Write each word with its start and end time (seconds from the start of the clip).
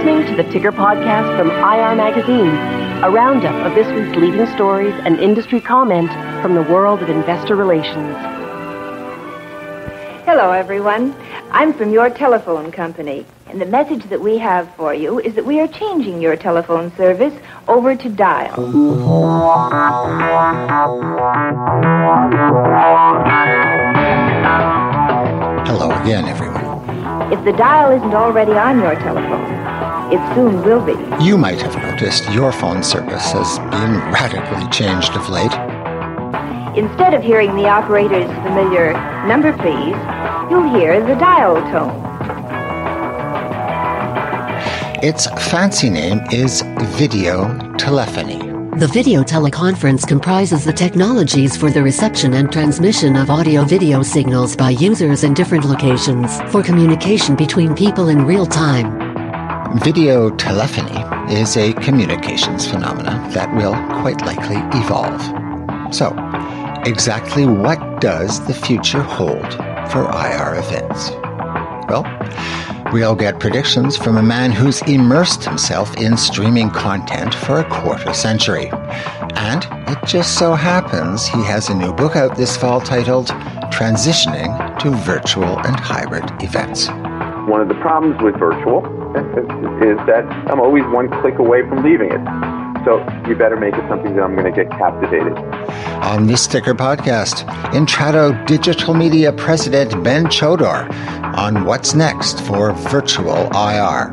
listening 0.00 0.34
to 0.34 0.42
the 0.42 0.50
Ticker 0.50 0.72
Podcast 0.72 1.36
from 1.36 1.50
IR 1.50 1.94
Magazine, 1.94 2.48
a 3.04 3.10
roundup 3.10 3.54
of 3.66 3.74
this 3.74 3.86
week's 3.88 4.16
leading 4.16 4.46
stories 4.54 4.94
and 5.04 5.20
industry 5.20 5.60
comment 5.60 6.10
from 6.40 6.54
the 6.54 6.62
world 6.62 7.02
of 7.02 7.10
investor 7.10 7.54
relations. 7.54 8.16
Hello, 10.24 10.52
everyone. 10.52 11.14
I'm 11.50 11.74
from 11.74 11.92
your 11.92 12.08
telephone 12.08 12.72
company, 12.72 13.26
and 13.48 13.60
the 13.60 13.66
message 13.66 14.04
that 14.04 14.22
we 14.22 14.38
have 14.38 14.74
for 14.74 14.94
you 14.94 15.20
is 15.20 15.34
that 15.34 15.44
we 15.44 15.60
are 15.60 15.68
changing 15.68 16.22
your 16.22 16.34
telephone 16.34 16.90
service 16.96 17.34
over 17.68 17.94
to 17.94 18.08
dial. 18.08 18.54
Hello 25.66 25.90
again, 26.00 26.24
everyone. 26.24 26.50
If 27.30 27.44
the 27.44 27.52
dial 27.52 27.92
isn't 27.92 28.14
already 28.14 28.52
on 28.52 28.80
your 28.80 28.94
telephone, 28.94 29.59
it 30.12 30.34
soon 30.34 30.62
will 30.62 30.84
be. 30.84 30.92
You 31.24 31.38
might 31.38 31.60
have 31.62 31.76
noticed 31.76 32.30
your 32.30 32.52
phone 32.52 32.82
service 32.82 33.32
has 33.32 33.58
been 33.70 33.94
radically 34.12 34.68
changed 34.70 35.12
of 35.16 35.28
late. 35.28 35.52
Instead 36.76 37.14
of 37.14 37.22
hearing 37.22 37.54
the 37.56 37.66
operator's 37.66 38.30
familiar 38.42 38.92
number 39.26 39.52
please, 39.52 39.96
you'll 40.50 40.70
hear 40.78 41.00
the 41.04 41.14
dial 41.14 41.56
tone. 41.70 42.10
Its 45.02 45.26
fancy 45.50 45.88
name 45.88 46.20
is 46.30 46.62
video 46.98 47.56
telephony. 47.76 48.38
The 48.78 48.86
video 48.86 49.22
teleconference 49.22 50.06
comprises 50.06 50.64
the 50.64 50.72
technologies 50.72 51.56
for 51.56 51.70
the 51.70 51.82
reception 51.82 52.34
and 52.34 52.52
transmission 52.52 53.16
of 53.16 53.28
audio-video 53.28 54.02
signals 54.02 54.54
by 54.54 54.70
users 54.70 55.24
in 55.24 55.34
different 55.34 55.64
locations 55.64 56.40
for 56.52 56.62
communication 56.62 57.34
between 57.34 57.74
people 57.74 58.08
in 58.08 58.24
real 58.24 58.46
time. 58.46 59.09
Video 59.76 60.30
telephony 60.30 61.00
is 61.32 61.56
a 61.56 61.72
communications 61.74 62.66
phenomena 62.66 63.24
that 63.32 63.54
will 63.54 63.74
quite 64.02 64.20
likely 64.22 64.56
evolve. 64.76 65.22
So, 65.94 66.12
exactly 66.84 67.46
what 67.46 68.00
does 68.00 68.44
the 68.48 68.52
future 68.52 69.00
hold 69.00 69.46
for 69.92 70.10
IR 70.10 70.58
events? 70.58 71.10
Well, 71.88 72.04
we'll 72.92 73.14
get 73.14 73.38
predictions 73.38 73.96
from 73.96 74.16
a 74.16 74.22
man 74.24 74.50
who's 74.50 74.82
immersed 74.82 75.44
himself 75.44 75.96
in 75.96 76.16
streaming 76.16 76.70
content 76.70 77.32
for 77.32 77.60
a 77.60 77.70
quarter 77.70 78.12
century. 78.12 78.70
And 79.36 79.64
it 79.88 79.98
just 80.04 80.36
so 80.36 80.54
happens 80.54 81.28
he 81.28 81.44
has 81.44 81.68
a 81.68 81.74
new 81.76 81.92
book 81.92 82.16
out 82.16 82.36
this 82.36 82.56
fall 82.56 82.80
titled 82.80 83.28
Transitioning 83.70 84.80
to 84.80 84.90
Virtual 84.90 85.60
and 85.60 85.78
Hybrid 85.78 86.24
Events. 86.42 86.88
One 87.48 87.60
of 87.60 87.68
the 87.68 87.78
problems 87.80 88.20
with 88.20 88.36
virtual 88.36 88.99
is 89.82 89.98
that 90.06 90.24
I'm 90.50 90.60
always 90.60 90.84
one 90.84 91.08
click 91.20 91.38
away 91.38 91.62
from 91.68 91.82
leaving 91.82 92.12
it. 92.12 92.20
So 92.84 92.98
you 93.28 93.34
better 93.34 93.56
make 93.56 93.74
it 93.74 93.86
something 93.88 94.14
that 94.14 94.22
I'm 94.22 94.34
going 94.36 94.52
to 94.52 94.64
get 94.64 94.70
captivated. 94.70 95.36
On 96.02 96.26
this 96.26 96.46
Ticker 96.46 96.74
podcast, 96.74 97.44
Intrado 97.72 98.46
Digital 98.46 98.94
Media 98.94 99.32
President 99.32 100.02
Ben 100.02 100.26
Chodor 100.26 100.90
on 101.36 101.64
what's 101.64 101.94
next 101.94 102.40
for 102.40 102.72
virtual 102.72 103.48
IR. 103.54 104.12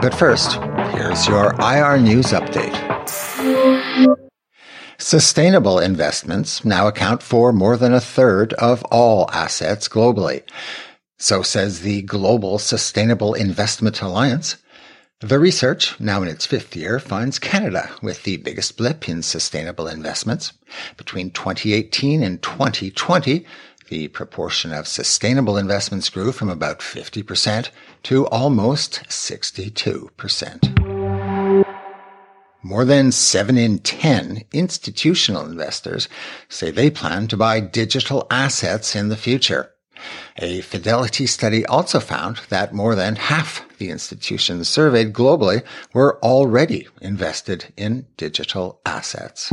But 0.00 0.14
first, 0.14 0.54
here's 0.94 1.28
your 1.28 1.54
IR 1.60 1.98
news 1.98 2.32
update. 2.32 2.72
Sustainable 4.98 5.78
investments 5.78 6.64
now 6.64 6.88
account 6.88 7.22
for 7.22 7.52
more 7.52 7.76
than 7.76 7.92
a 7.92 8.00
third 8.00 8.54
of 8.54 8.82
all 8.84 9.30
assets 9.32 9.88
globally. 9.88 10.42
So 11.22 11.42
says 11.42 11.82
the 11.82 12.02
Global 12.02 12.58
Sustainable 12.58 13.34
Investment 13.34 14.02
Alliance. 14.02 14.56
The 15.20 15.38
research, 15.38 16.00
now 16.00 16.20
in 16.20 16.26
its 16.26 16.46
fifth 16.46 16.74
year, 16.74 16.98
finds 16.98 17.38
Canada 17.38 17.88
with 18.02 18.24
the 18.24 18.38
biggest 18.38 18.76
blip 18.76 19.08
in 19.08 19.22
sustainable 19.22 19.86
investments. 19.86 20.52
Between 20.96 21.30
2018 21.30 22.24
and 22.24 22.42
2020, 22.42 23.46
the 23.88 24.08
proportion 24.08 24.72
of 24.72 24.88
sustainable 24.88 25.56
investments 25.56 26.10
grew 26.10 26.32
from 26.32 26.48
about 26.48 26.80
50% 26.80 27.70
to 28.02 28.26
almost 28.26 29.04
62%. 29.04 31.64
More 32.64 32.84
than 32.84 33.12
7 33.12 33.56
in 33.56 33.78
10 33.78 34.42
institutional 34.52 35.46
investors 35.46 36.08
say 36.48 36.72
they 36.72 36.90
plan 36.90 37.28
to 37.28 37.36
buy 37.36 37.60
digital 37.60 38.26
assets 38.28 38.96
in 38.96 39.08
the 39.08 39.16
future. 39.16 39.72
A 40.38 40.60
Fidelity 40.62 41.26
study 41.26 41.64
also 41.66 42.00
found 42.00 42.40
that 42.48 42.72
more 42.72 42.94
than 42.94 43.16
half 43.16 43.64
the 43.78 43.90
institutions 43.90 44.68
surveyed 44.68 45.12
globally 45.12 45.62
were 45.92 46.18
already 46.22 46.88
invested 47.00 47.72
in 47.76 48.06
digital 48.16 48.80
assets. 48.86 49.52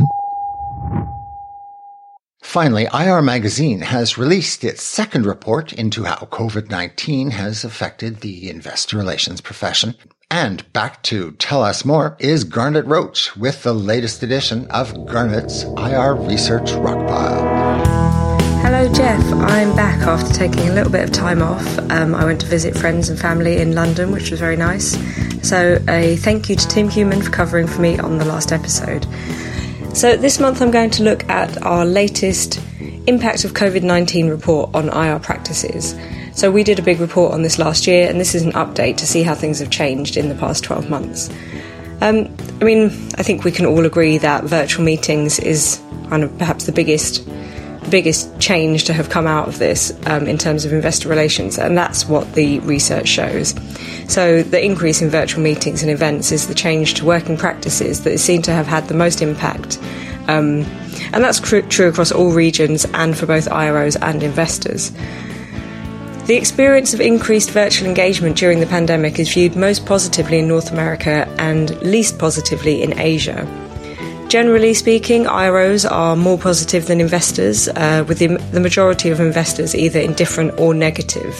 Finally, 2.42 2.88
IR 2.92 3.22
Magazine 3.22 3.82
has 3.82 4.18
released 4.18 4.64
its 4.64 4.82
second 4.82 5.26
report 5.26 5.72
into 5.72 6.04
how 6.04 6.16
COVID-19 6.16 7.32
has 7.32 7.64
affected 7.64 8.20
the 8.20 8.48
investor 8.48 8.96
relations 8.96 9.40
profession. 9.40 9.94
And 10.30 10.72
back 10.72 11.02
to 11.04 11.32
tell 11.32 11.62
us 11.62 11.84
more 11.84 12.16
is 12.18 12.44
Garnet 12.44 12.86
Roach 12.86 13.36
with 13.36 13.62
the 13.62 13.74
latest 13.74 14.22
edition 14.22 14.66
of 14.70 15.06
Garnet's 15.06 15.64
IR 15.64 16.14
Research 16.14 16.70
Rockpile. 16.70 17.99
Hello, 18.72 18.88
Jeff. 18.92 19.20
I'm 19.32 19.74
back 19.74 19.98
after 20.02 20.32
taking 20.32 20.68
a 20.68 20.72
little 20.72 20.92
bit 20.92 21.02
of 21.02 21.10
time 21.10 21.42
off. 21.42 21.66
Um, 21.90 22.14
I 22.14 22.24
went 22.24 22.40
to 22.42 22.46
visit 22.46 22.78
friends 22.78 23.08
and 23.08 23.18
family 23.18 23.56
in 23.56 23.74
London, 23.74 24.12
which 24.12 24.30
was 24.30 24.38
very 24.38 24.56
nice. 24.56 24.96
So, 25.42 25.82
a 25.88 26.14
thank 26.18 26.48
you 26.48 26.54
to 26.54 26.68
Tim 26.68 26.88
Human 26.88 27.20
for 27.20 27.32
covering 27.32 27.66
for 27.66 27.80
me 27.80 27.98
on 27.98 28.18
the 28.18 28.24
last 28.24 28.52
episode. 28.52 29.08
So, 29.92 30.16
this 30.16 30.38
month 30.38 30.62
I'm 30.62 30.70
going 30.70 30.90
to 30.90 31.02
look 31.02 31.28
at 31.28 31.60
our 31.64 31.84
latest 31.84 32.60
Impact 33.08 33.44
of 33.44 33.54
COVID 33.54 33.82
19 33.82 34.28
report 34.28 34.72
on 34.72 34.88
IR 34.88 35.18
practices. 35.18 35.96
So, 36.32 36.52
we 36.52 36.62
did 36.62 36.78
a 36.78 36.82
big 36.82 37.00
report 37.00 37.34
on 37.34 37.42
this 37.42 37.58
last 37.58 37.88
year, 37.88 38.08
and 38.08 38.20
this 38.20 38.36
is 38.36 38.42
an 38.42 38.52
update 38.52 38.98
to 38.98 39.06
see 39.06 39.24
how 39.24 39.34
things 39.34 39.58
have 39.58 39.70
changed 39.70 40.16
in 40.16 40.28
the 40.28 40.36
past 40.36 40.62
12 40.62 40.88
months. 40.88 41.28
Um, 42.02 42.32
I 42.60 42.64
mean, 42.64 42.84
I 43.18 43.24
think 43.24 43.42
we 43.42 43.50
can 43.50 43.66
all 43.66 43.84
agree 43.84 44.18
that 44.18 44.44
virtual 44.44 44.84
meetings 44.84 45.40
is 45.40 45.82
kind 46.08 46.22
of 46.22 46.38
perhaps 46.38 46.66
the 46.66 46.72
biggest 46.72 47.28
biggest 47.90 48.38
change 48.40 48.84
to 48.84 48.92
have 48.92 49.10
come 49.10 49.26
out 49.26 49.48
of 49.48 49.58
this 49.58 49.92
um, 50.06 50.26
in 50.26 50.38
terms 50.38 50.64
of 50.64 50.72
investor 50.72 51.08
relations, 51.08 51.58
and 51.58 51.76
that's 51.76 52.06
what 52.06 52.32
the 52.34 52.60
research 52.60 53.08
shows. 53.08 53.54
So, 54.08 54.42
the 54.42 54.64
increase 54.64 55.02
in 55.02 55.10
virtual 55.10 55.42
meetings 55.42 55.82
and 55.82 55.90
events 55.90 56.32
is 56.32 56.48
the 56.48 56.54
change 56.54 56.94
to 56.94 57.04
working 57.04 57.36
practices 57.36 58.04
that 58.04 58.12
is 58.12 58.22
seen 58.22 58.42
to 58.42 58.52
have 58.52 58.66
had 58.66 58.88
the 58.88 58.94
most 58.94 59.20
impact. 59.20 59.78
Um, 60.28 60.64
and 61.12 61.24
that's 61.24 61.40
cr- 61.40 61.60
true 61.60 61.88
across 61.88 62.12
all 62.12 62.30
regions 62.30 62.84
and 62.94 63.16
for 63.16 63.26
both 63.26 63.48
IROs 63.48 63.96
and 64.00 64.22
investors. 64.22 64.92
The 66.26 66.36
experience 66.36 66.94
of 66.94 67.00
increased 67.00 67.50
virtual 67.50 67.88
engagement 67.88 68.36
during 68.36 68.60
the 68.60 68.66
pandemic 68.66 69.18
is 69.18 69.32
viewed 69.32 69.56
most 69.56 69.84
positively 69.84 70.38
in 70.38 70.46
North 70.46 70.70
America 70.70 71.26
and 71.38 71.76
least 71.82 72.18
positively 72.20 72.82
in 72.82 72.96
Asia. 73.00 73.44
Generally 74.30 74.74
speaking, 74.74 75.24
IROs 75.24 75.84
are 75.90 76.14
more 76.14 76.38
positive 76.38 76.86
than 76.86 77.00
investors, 77.00 77.66
uh, 77.66 78.04
with 78.06 78.20
the, 78.20 78.28
the 78.52 78.60
majority 78.60 79.10
of 79.10 79.18
investors 79.18 79.74
either 79.74 79.98
indifferent 79.98 80.56
or 80.56 80.72
negative. 80.72 81.34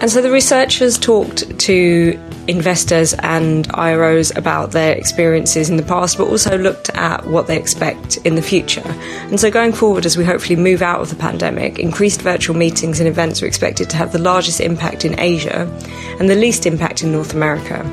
And 0.00 0.10
so 0.10 0.22
the 0.22 0.30
researchers 0.30 0.96
talked 0.96 1.58
to 1.58 2.18
investors 2.46 3.12
and 3.18 3.68
IROs 3.68 4.34
about 4.34 4.72
their 4.72 4.96
experiences 4.96 5.68
in 5.68 5.76
the 5.76 5.82
past, 5.82 6.16
but 6.16 6.28
also 6.28 6.56
looked 6.56 6.88
at 6.94 7.26
what 7.26 7.48
they 7.48 7.58
expect 7.58 8.16
in 8.24 8.34
the 8.34 8.40
future. 8.40 8.88
And 9.28 9.38
so 9.38 9.50
going 9.50 9.74
forward, 9.74 10.06
as 10.06 10.16
we 10.16 10.24
hopefully 10.24 10.56
move 10.56 10.80
out 10.80 11.02
of 11.02 11.10
the 11.10 11.16
pandemic, 11.16 11.78
increased 11.78 12.22
virtual 12.22 12.56
meetings 12.56 12.98
and 12.98 13.06
events 13.06 13.42
are 13.42 13.46
expected 13.46 13.90
to 13.90 13.98
have 13.98 14.12
the 14.12 14.18
largest 14.18 14.60
impact 14.62 15.04
in 15.04 15.20
Asia 15.20 15.70
and 16.18 16.30
the 16.30 16.34
least 16.34 16.64
impact 16.64 17.02
in 17.02 17.12
North 17.12 17.34
America. 17.34 17.84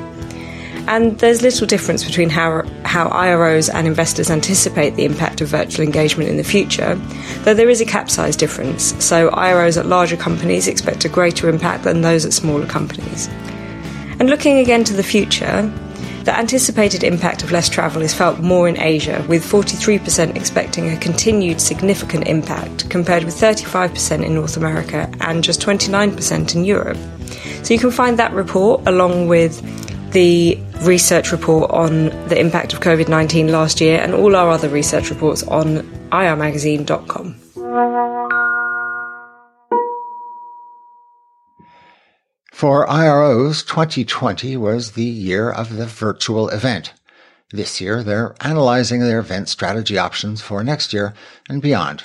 And 0.88 1.18
there's 1.18 1.42
little 1.42 1.66
difference 1.66 2.04
between 2.04 2.30
how, 2.30 2.62
how 2.84 3.08
IROs 3.08 3.68
and 3.72 3.86
investors 3.86 4.30
anticipate 4.30 4.94
the 4.94 5.04
impact 5.04 5.40
of 5.40 5.48
virtual 5.48 5.84
engagement 5.84 6.30
in 6.30 6.36
the 6.36 6.44
future, 6.44 6.94
though 7.42 7.54
there 7.54 7.68
is 7.68 7.80
a 7.80 7.84
cap 7.84 8.08
size 8.08 8.36
difference. 8.36 8.94
So 9.04 9.30
IROs 9.30 9.76
at 9.76 9.86
larger 9.86 10.16
companies 10.16 10.68
expect 10.68 11.04
a 11.04 11.08
greater 11.08 11.48
impact 11.48 11.84
than 11.84 12.02
those 12.02 12.24
at 12.24 12.32
smaller 12.32 12.66
companies. 12.66 13.28
And 14.18 14.30
looking 14.30 14.58
again 14.58 14.84
to 14.84 14.94
the 14.94 15.02
future, 15.02 15.70
the 16.26 16.36
anticipated 16.36 17.04
impact 17.04 17.44
of 17.44 17.52
less 17.52 17.68
travel 17.68 18.02
is 18.02 18.14
felt 18.14 18.40
more 18.40 18.68
in 18.68 18.80
Asia, 18.80 19.24
with 19.28 19.44
43% 19.44 20.34
expecting 20.34 20.88
a 20.88 20.96
continued 20.96 21.60
significant 21.60 22.26
impact, 22.26 22.90
compared 22.90 23.22
with 23.22 23.34
35% 23.34 24.24
in 24.24 24.34
North 24.34 24.56
America 24.56 25.08
and 25.20 25.44
just 25.44 25.60
29% 25.60 26.54
in 26.54 26.64
Europe. 26.64 26.98
So 27.62 27.74
you 27.74 27.78
can 27.78 27.90
find 27.90 28.18
that 28.18 28.32
report 28.32 28.82
along 28.86 29.28
with 29.28 29.62
the 30.12 30.58
research 30.82 31.32
report 31.32 31.70
on 31.70 32.06
the 32.28 32.38
impact 32.38 32.72
of 32.72 32.80
COVID 32.80 33.08
19 33.08 33.48
last 33.48 33.80
year 33.80 34.00
and 34.00 34.14
all 34.14 34.36
our 34.36 34.50
other 34.50 34.68
research 34.68 35.10
reports 35.10 35.42
on 35.44 35.78
irmagazine.com. 36.10 37.34
For 42.52 42.86
IROs, 42.86 43.62
2020 43.66 44.56
was 44.56 44.92
the 44.92 45.04
year 45.04 45.50
of 45.50 45.76
the 45.76 45.84
virtual 45.84 46.48
event. 46.48 46.94
This 47.50 47.82
year, 47.82 48.02
they're 48.02 48.34
analyzing 48.40 49.00
their 49.00 49.18
event 49.18 49.50
strategy 49.50 49.98
options 49.98 50.40
for 50.40 50.64
next 50.64 50.92
year 50.92 51.12
and 51.50 51.60
beyond. 51.60 52.04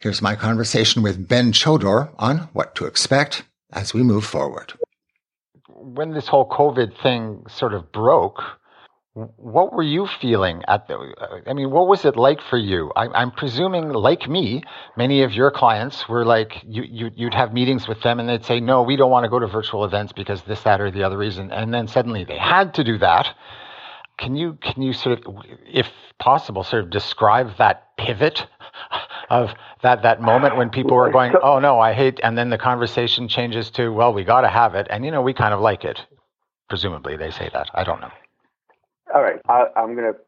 Here's 0.00 0.22
my 0.22 0.34
conversation 0.34 1.02
with 1.02 1.28
Ben 1.28 1.52
Chodor 1.52 2.10
on 2.18 2.48
what 2.54 2.74
to 2.76 2.86
expect 2.86 3.44
as 3.72 3.92
we 3.92 4.02
move 4.02 4.24
forward. 4.24 4.72
When 5.82 6.12
this 6.12 6.28
whole 6.28 6.48
COVID 6.48 6.96
thing 7.02 7.44
sort 7.48 7.74
of 7.74 7.92
broke, 7.92 8.40
what 9.14 9.74
were 9.74 9.82
you 9.82 10.06
feeling 10.06 10.62
at 10.68 10.88
the 10.88 10.96
i 11.46 11.52
mean 11.52 11.70
what 11.70 11.86
was 11.86 12.04
it 12.06 12.16
like 12.16 12.40
for 12.40 12.56
you? 12.56 12.90
I, 12.96 13.22
am 13.22 13.30
presuming 13.30 13.90
like 13.90 14.26
me 14.26 14.62
many 14.96 15.22
of 15.22 15.32
your 15.34 15.50
clients 15.50 16.08
were 16.08 16.24
like 16.24 16.62
you, 16.66 16.82
you 16.82 17.10
you'd 17.14 17.34
have 17.34 17.52
meetings 17.52 17.86
with 17.86 18.00
them 18.00 18.20
and 18.20 18.28
they'd 18.28 18.44
say 18.44 18.58
no 18.58 18.82
we 18.82 18.96
don't 18.96 19.10
want 19.10 19.24
to 19.24 19.28
go 19.28 19.38
to 19.38 19.46
virtual 19.46 19.84
events 19.84 20.12
because 20.14 20.42
this 20.42 20.62
that 20.62 20.80
or 20.80 20.90
the 20.90 21.02
other 21.02 21.18
reason 21.18 21.52
and 21.52 21.74
then 21.74 21.88
suddenly 21.88 22.24
they 22.24 22.38
had 22.38 22.72
to 22.74 22.84
do 22.84 22.96
that. 22.98 23.36
Can 24.18 24.34
you 24.34 24.56
can 24.62 24.80
you 24.80 24.94
sort 24.94 25.26
of 25.26 25.34
if 25.66 25.88
possible 26.18 26.62
sort 26.62 26.84
of 26.84 26.90
describe 26.90 27.58
that 27.58 27.96
pivot 27.98 28.46
of 29.28 29.50
that 29.82 30.02
that 30.02 30.20
moment 30.20 30.56
when 30.56 30.70
people 30.70 30.96
were 30.96 31.10
going 31.10 31.32
oh 31.42 31.58
no 31.58 31.78
i 31.78 31.92
hate 31.92 32.20
and 32.22 32.38
then 32.38 32.50
the 32.50 32.58
conversation 32.58 33.28
changes 33.28 33.70
to 33.70 33.90
well 33.90 34.12
we 34.12 34.24
got 34.24 34.42
to 34.42 34.48
have 34.48 34.74
it 34.74 34.86
and 34.90 35.04
you 35.04 35.10
know 35.10 35.22
we 35.22 35.32
kind 35.32 35.54
of 35.54 35.60
like 35.60 35.84
it. 35.84 36.00
Presumably 36.68 37.16
they 37.16 37.30
say 37.30 37.50
that. 37.52 37.70
I 37.74 37.84
don't 37.84 38.00
know. 38.00 38.10
All 39.14 39.22
right, 39.22 39.40
I, 39.48 39.66
I'm 39.76 39.94
going 39.94 40.12
to 40.12 40.18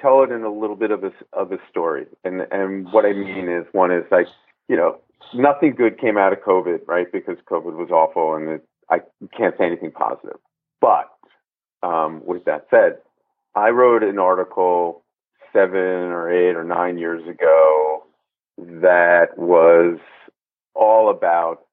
tell 0.00 0.22
it 0.22 0.30
in 0.30 0.42
a 0.42 0.52
little 0.52 0.76
bit 0.76 0.90
of 0.90 1.04
a 1.04 1.12
of 1.32 1.52
a 1.52 1.58
story, 1.70 2.06
and 2.24 2.42
and 2.50 2.92
what 2.92 3.04
I 3.04 3.12
mean 3.12 3.48
is 3.48 3.64
one 3.72 3.90
is 3.90 4.04
like 4.10 4.26
you 4.68 4.76
know 4.76 4.98
nothing 5.34 5.74
good 5.74 5.98
came 5.98 6.18
out 6.18 6.32
of 6.32 6.40
COVID, 6.40 6.80
right? 6.86 7.10
Because 7.10 7.36
COVID 7.50 7.76
was 7.76 7.90
awful, 7.90 8.34
and 8.34 8.48
it, 8.48 8.68
I 8.90 9.00
can't 9.36 9.54
say 9.58 9.64
anything 9.64 9.90
positive. 9.90 10.38
But 10.80 11.08
um, 11.82 12.22
with 12.24 12.44
that 12.44 12.66
said, 12.70 12.98
I 13.54 13.70
wrote 13.70 14.02
an 14.02 14.18
article 14.18 15.02
seven 15.52 15.78
or 15.80 16.30
eight 16.30 16.56
or 16.56 16.64
nine 16.64 16.98
years 16.98 17.26
ago 17.26 18.04
that 18.58 19.36
was 19.36 19.98
all 20.74 21.10
about 21.10 21.66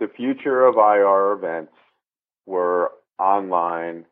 the 0.00 0.08
future 0.08 0.66
of 0.66 0.76
IR 0.76 1.32
events 1.32 1.72
were 2.46 2.90
online 3.18 4.04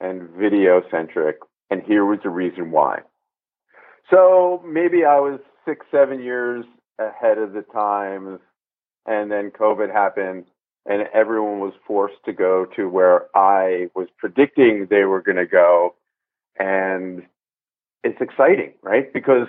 and 0.00 0.28
video 0.30 0.82
centric. 0.90 1.38
And 1.70 1.82
here 1.82 2.04
was 2.04 2.20
the 2.22 2.30
reason 2.30 2.70
why. 2.70 3.00
So 4.10 4.62
maybe 4.66 5.04
I 5.04 5.20
was 5.20 5.40
six, 5.66 5.84
seven 5.90 6.22
years 6.22 6.64
ahead 6.98 7.38
of 7.38 7.52
the 7.52 7.62
times, 7.62 8.40
and 9.06 9.30
then 9.30 9.50
COVID 9.50 9.92
happened, 9.92 10.46
and 10.86 11.06
everyone 11.12 11.60
was 11.60 11.74
forced 11.86 12.24
to 12.24 12.32
go 12.32 12.66
to 12.76 12.88
where 12.88 13.26
I 13.36 13.88
was 13.94 14.08
predicting 14.16 14.86
they 14.88 15.04
were 15.04 15.20
going 15.20 15.36
to 15.36 15.46
go. 15.46 15.94
And 16.58 17.24
it's 18.02 18.20
exciting, 18.20 18.72
right? 18.82 19.12
Because 19.12 19.48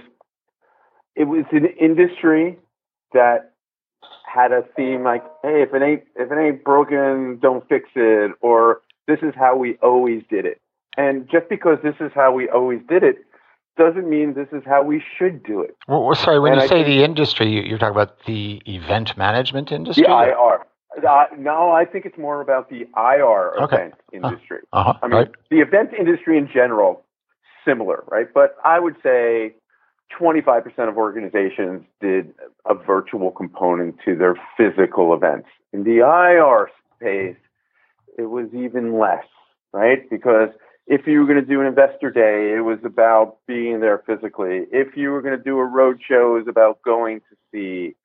it 1.20 1.26
was 1.26 1.44
an 1.52 1.66
industry 1.80 2.58
that 3.14 3.52
had 4.26 4.52
a 4.54 4.64
theme 4.76 5.04
like, 5.04 5.24
hey, 5.44 5.62
if 5.62 5.74
it 5.74 5.82
ain't 5.84 6.04
if 6.16 6.32
it 6.32 6.38
ain't 6.40 6.64
broken, 6.64 7.38
don't 7.42 7.68
fix 7.68 7.90
it, 7.96 8.32
or 8.42 8.82
this 9.08 9.20
is 9.22 9.34
how 9.36 9.56
we 9.58 9.76
always 9.84 10.24
did 10.30 10.46
it. 10.46 10.62
And 10.98 11.30
just 11.30 11.50
because 11.50 11.78
this 11.84 11.96
is 12.00 12.12
how 12.16 12.32
we 12.32 12.50
always 12.50 12.80
did 12.88 13.04
it 13.04 13.18
doesn't 13.78 14.10
mean 14.10 14.34
this 14.34 14.48
is 14.52 14.64
how 14.66 14.84
we 14.84 15.04
should 15.18 15.44
do 15.44 15.62
it. 15.62 15.76
Well, 15.88 16.16
sorry, 16.16 16.40
when 16.40 16.54
and 16.54 16.62
you 16.62 16.66
I 16.66 16.68
say 16.68 16.84
the 16.84 17.04
industry, 17.04 17.68
you're 17.68 17.78
talking 17.78 17.96
about 17.96 18.24
the 18.26 18.62
event 18.66 19.18
management 19.18 19.72
industry? 19.72 20.04
The 20.04 20.10
IR. 20.10 20.66
Uh, 21.08 21.26
no, 21.38 21.72
I 21.72 21.86
think 21.86 22.06
it's 22.06 22.18
more 22.18 22.42
about 22.42 22.70
the 22.70 22.88
IR 22.98 23.64
okay. 23.64 23.76
event 23.76 23.94
industry. 24.12 24.60
Uh, 24.74 24.78
uh-huh. 24.78 24.94
I 25.02 25.08
mean, 25.08 25.16
right. 25.16 25.32
the 25.50 25.60
event 25.60 25.92
industry 25.98 26.38
in 26.38 26.50
general, 26.52 27.06
similar, 27.66 28.04
right? 28.08 28.28
But 28.34 28.58
I 28.66 28.80
would 28.80 28.96
say 29.02 29.56
25% 30.18 30.90
of 30.90 30.98
organizations 30.98 31.84
did 32.02 32.34
a 32.66 32.74
virtual 32.74 33.32
component 33.32 33.96
to 34.06 34.16
their 34.16 34.36
physical 34.58 35.14
events. 35.14 35.48
In 35.74 35.84
the 35.84 36.00
IR 36.00 36.70
space, 36.96 37.38
it 38.18 38.30
was 38.30 38.48
even 38.54 39.00
less, 39.00 39.26
right? 39.72 40.10
Because 40.10 40.50
if 40.88 41.06
you 41.06 41.20
were 41.20 41.26
going 41.26 41.40
to 41.40 41.46
do 41.46 41.62
an 41.62 41.68
investor 41.68 42.10
day, 42.10 42.54
it 42.58 42.62
was 42.62 42.80
about 42.84 43.38
being 43.48 43.80
there 43.80 44.00
physically. 44.06 44.66
If 44.72 44.98
you 44.98 45.12
were 45.12 45.22
going 45.22 45.38
to 45.38 45.44
do 45.44 45.60
a 45.60 45.66
road 45.66 46.02
show, 46.06 46.36
it 46.36 46.40
was 46.40 46.48
about 46.48 46.82
going 46.82 47.22
to 47.22 47.36
see. 47.52 47.96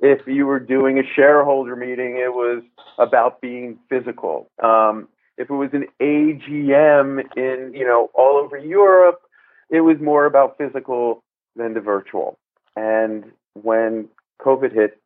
If 0.00 0.26
you 0.26 0.46
were 0.46 0.60
doing 0.60 0.98
a 0.98 1.02
shareholder 1.16 1.74
meeting, 1.74 2.18
it 2.18 2.34
was 2.34 2.62
about 2.98 3.40
being 3.40 3.78
physical. 3.88 4.50
Um, 4.62 5.08
if 5.38 5.48
it 5.48 5.54
was 5.54 5.70
an 5.72 5.86
AGM 6.00 7.24
in, 7.36 7.72
you 7.74 7.86
know, 7.86 8.10
all 8.14 8.36
over 8.36 8.58
Europe, 8.58 9.22
it 9.70 9.80
was 9.80 9.96
more 10.00 10.26
about 10.26 10.58
physical 10.58 11.23
than 11.56 11.74
the 11.74 11.80
virtual. 11.80 12.38
And 12.76 13.24
when 13.54 14.08
COVID 14.42 14.72
hit, 14.72 15.00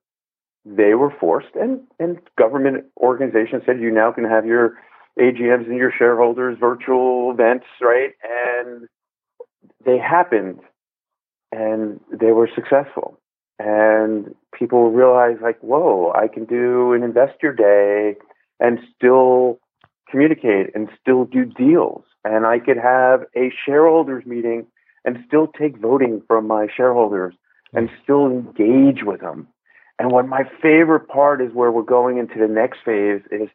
they 0.64 0.94
were 0.94 1.14
forced, 1.18 1.54
and, 1.54 1.80
and 1.98 2.18
government 2.36 2.84
organizations 2.98 3.62
said 3.64 3.80
you 3.80 3.90
now 3.90 4.12
can 4.12 4.24
have 4.24 4.44
your 4.44 4.74
AGMs 5.18 5.66
and 5.66 5.76
your 5.76 5.92
shareholders 5.96 6.58
virtual 6.58 7.30
events, 7.30 7.66
right? 7.80 8.10
And 8.22 8.88
they 9.84 9.98
happened, 9.98 10.60
and 11.52 12.00
they 12.12 12.32
were 12.32 12.48
successful. 12.54 13.18
And 13.58 14.34
people 14.52 14.90
realized, 14.90 15.40
like, 15.40 15.58
whoa, 15.60 16.12
I 16.14 16.28
can 16.28 16.44
do 16.44 16.92
an 16.92 17.02
investor 17.02 17.52
day 17.52 18.16
and 18.60 18.78
still 18.94 19.58
communicate 20.10 20.74
and 20.74 20.88
still 21.00 21.24
do 21.24 21.44
deals. 21.44 22.04
And 22.24 22.46
I 22.46 22.58
could 22.58 22.76
have 22.76 23.22
a 23.36 23.52
shareholders 23.64 24.24
meeting 24.26 24.66
and 25.04 25.24
still 25.26 25.46
take 25.46 25.78
voting 25.78 26.22
from 26.26 26.46
my 26.46 26.66
shareholders 26.74 27.34
and 27.72 27.88
mm. 27.88 27.92
still 28.02 28.26
engage 28.26 29.04
with 29.04 29.20
them 29.20 29.48
and 29.98 30.12
what 30.12 30.28
my 30.28 30.44
favorite 30.62 31.08
part 31.08 31.42
is 31.42 31.52
where 31.52 31.72
we're 31.72 31.82
going 31.82 32.18
into 32.18 32.38
the 32.38 32.46
next 32.46 32.78
phase 32.84 33.20
is, 33.32 33.48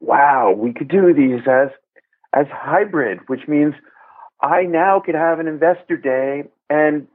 wow, 0.00 0.52
we 0.52 0.72
could 0.72 0.88
do 0.88 1.14
these 1.14 1.40
as 1.48 1.68
as 2.34 2.46
hybrid, 2.52 3.20
which 3.28 3.48
means 3.48 3.74
I 4.42 4.64
now 4.64 5.00
could 5.00 5.14
have 5.14 5.40
an 5.40 5.46
investor 5.46 5.96
day 5.96 6.44
and 6.68 7.06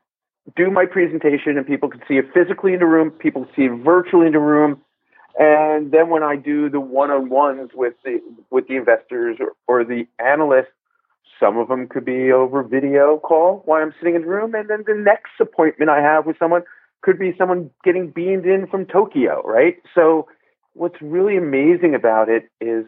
do 0.55 0.71
my 0.71 0.85
presentation 0.85 1.57
and 1.57 1.67
people 1.67 1.89
can 1.89 2.01
see 2.07 2.15
it 2.15 2.25
physically 2.33 2.73
in 2.73 2.79
the 2.79 2.87
room, 2.87 3.11
people 3.11 3.45
see 3.55 3.63
it 3.63 3.83
virtually 3.83 4.25
in 4.25 4.33
the 4.33 4.39
room. 4.39 4.81
And 5.37 5.91
then 5.91 6.09
when 6.09 6.23
I 6.23 6.35
do 6.35 6.69
the 6.69 6.79
one-on-ones 6.79 7.71
with 7.75 7.93
the 8.03 8.19
with 8.49 8.67
the 8.67 8.77
investors 8.77 9.37
or, 9.39 9.53
or 9.67 9.83
the 9.85 10.07
analysts, 10.17 10.73
some 11.41 11.57
of 11.57 11.67
them 11.67 11.87
could 11.87 12.05
be 12.05 12.31
over 12.31 12.63
video 12.63 13.17
call 13.17 13.63
while 13.65 13.81
I'm 13.81 13.93
sitting 13.99 14.15
in 14.15 14.21
the 14.21 14.27
room. 14.27 14.53
And 14.53 14.69
then 14.69 14.83
the 14.85 14.93
next 14.93 15.31
appointment 15.39 15.89
I 15.89 16.01
have 16.01 16.25
with 16.25 16.37
someone 16.37 16.61
could 17.01 17.17
be 17.17 17.33
someone 17.37 17.71
getting 17.83 18.11
beamed 18.11 18.45
in 18.45 18.67
from 18.67 18.85
Tokyo, 18.85 19.41
right? 19.43 19.77
So 19.95 20.27
what's 20.73 21.01
really 21.01 21.35
amazing 21.35 21.95
about 21.95 22.29
it 22.29 22.43
is 22.61 22.85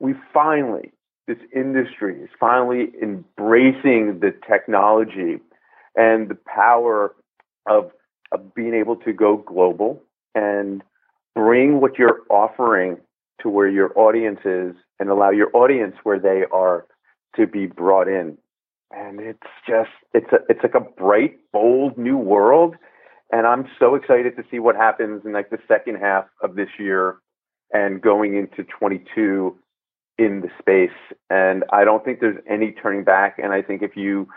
we 0.00 0.14
finally, 0.32 0.92
this 1.28 1.38
industry 1.54 2.20
is 2.20 2.28
finally 2.38 2.92
embracing 3.00 4.18
the 4.20 4.34
technology 4.46 5.38
and 5.96 6.28
the 6.28 6.38
power 6.46 7.14
of, 7.68 7.92
of 8.32 8.54
being 8.54 8.74
able 8.74 8.96
to 8.96 9.12
go 9.12 9.36
global 9.36 10.02
and 10.34 10.82
bring 11.34 11.80
what 11.80 11.96
you're 11.96 12.22
offering 12.28 12.98
to 13.40 13.48
where 13.48 13.68
your 13.68 13.96
audience 13.96 14.40
is 14.44 14.74
and 14.98 15.10
allow 15.10 15.30
your 15.30 15.50
audience 15.54 15.94
where 16.02 16.18
they 16.18 16.42
are 16.52 16.86
to 17.36 17.46
be 17.46 17.66
brought 17.66 18.08
in. 18.08 18.38
And 18.90 19.20
it's 19.20 19.40
just, 19.68 19.90
it's 20.12 20.32
a, 20.32 20.38
it's 20.48 20.62
like 20.62 20.74
a 20.74 20.80
bright, 20.80 21.38
bold 21.52 21.98
new 21.98 22.16
world 22.16 22.76
and 23.34 23.48
I'm 23.48 23.66
so 23.80 23.96
excited 23.96 24.36
to 24.36 24.44
see 24.48 24.60
what 24.60 24.76
happens 24.76 25.22
in 25.24 25.32
like 25.32 25.50
the 25.50 25.58
second 25.66 25.96
half 25.96 26.26
of 26.40 26.54
this 26.54 26.68
year 26.78 27.16
and 27.72 28.00
going 28.00 28.36
into 28.36 28.62
22 28.62 29.58
in 30.18 30.40
the 30.40 30.50
space. 30.58 30.96
And 31.30 31.64
I 31.72 31.82
don't 31.84 32.04
think 32.04 32.20
there's 32.20 32.40
any 32.48 32.70
turning 32.70 33.02
back. 33.02 33.40
And 33.42 33.52
I 33.52 33.60
think 33.60 33.82
if 33.82 33.96
you, 33.96 34.28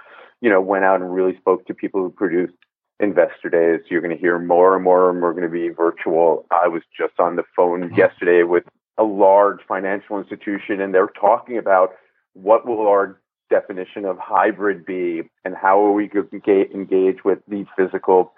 you 0.42 0.50
know, 0.50 0.62
went 0.62 0.84
out 0.86 1.02
and 1.02 1.14
really 1.14 1.38
spoke 1.38 1.68
to 1.68 1.76
people 1.76 2.02
who 2.02 2.10
produced 2.10 2.56
investor 3.00 3.50
days, 3.50 3.86
you're 3.88 4.02
going 4.02 4.16
to 4.16 4.20
hear 4.20 4.40
more 4.40 4.74
and 4.74 4.84
more 4.84 5.12
and 5.12 5.20
more 5.20 5.32
going 5.32 5.44
to 5.44 5.50
be 5.50 5.70
virtual. 5.70 6.48
I 6.50 6.68
was 6.68 6.82
just 6.98 7.20
on 7.20 7.36
the 7.36 7.44
phone 7.56 7.82
mm-hmm. 7.82 7.96
yesterday 7.96 8.42
with 8.42 8.64
a 8.98 9.04
large 9.04 9.60
financial 9.68 10.18
institution 10.18 10.82
and 10.82 10.92
they're 10.92 11.12
talking 11.22 11.60
about 11.60 11.92
what 12.42 12.68
will 12.68 12.88
our 12.88 13.20
definition 13.50 14.06
of 14.06 14.18
hybrid 14.20 14.86
be 14.86 15.22
and 15.46 15.56
how 15.56 15.84
are 15.84 15.92
we 15.92 16.08
going 16.08 16.28
to 16.30 16.74
engage 16.74 17.24
with 17.24 17.40
the 17.48 17.66
physical 17.76 18.34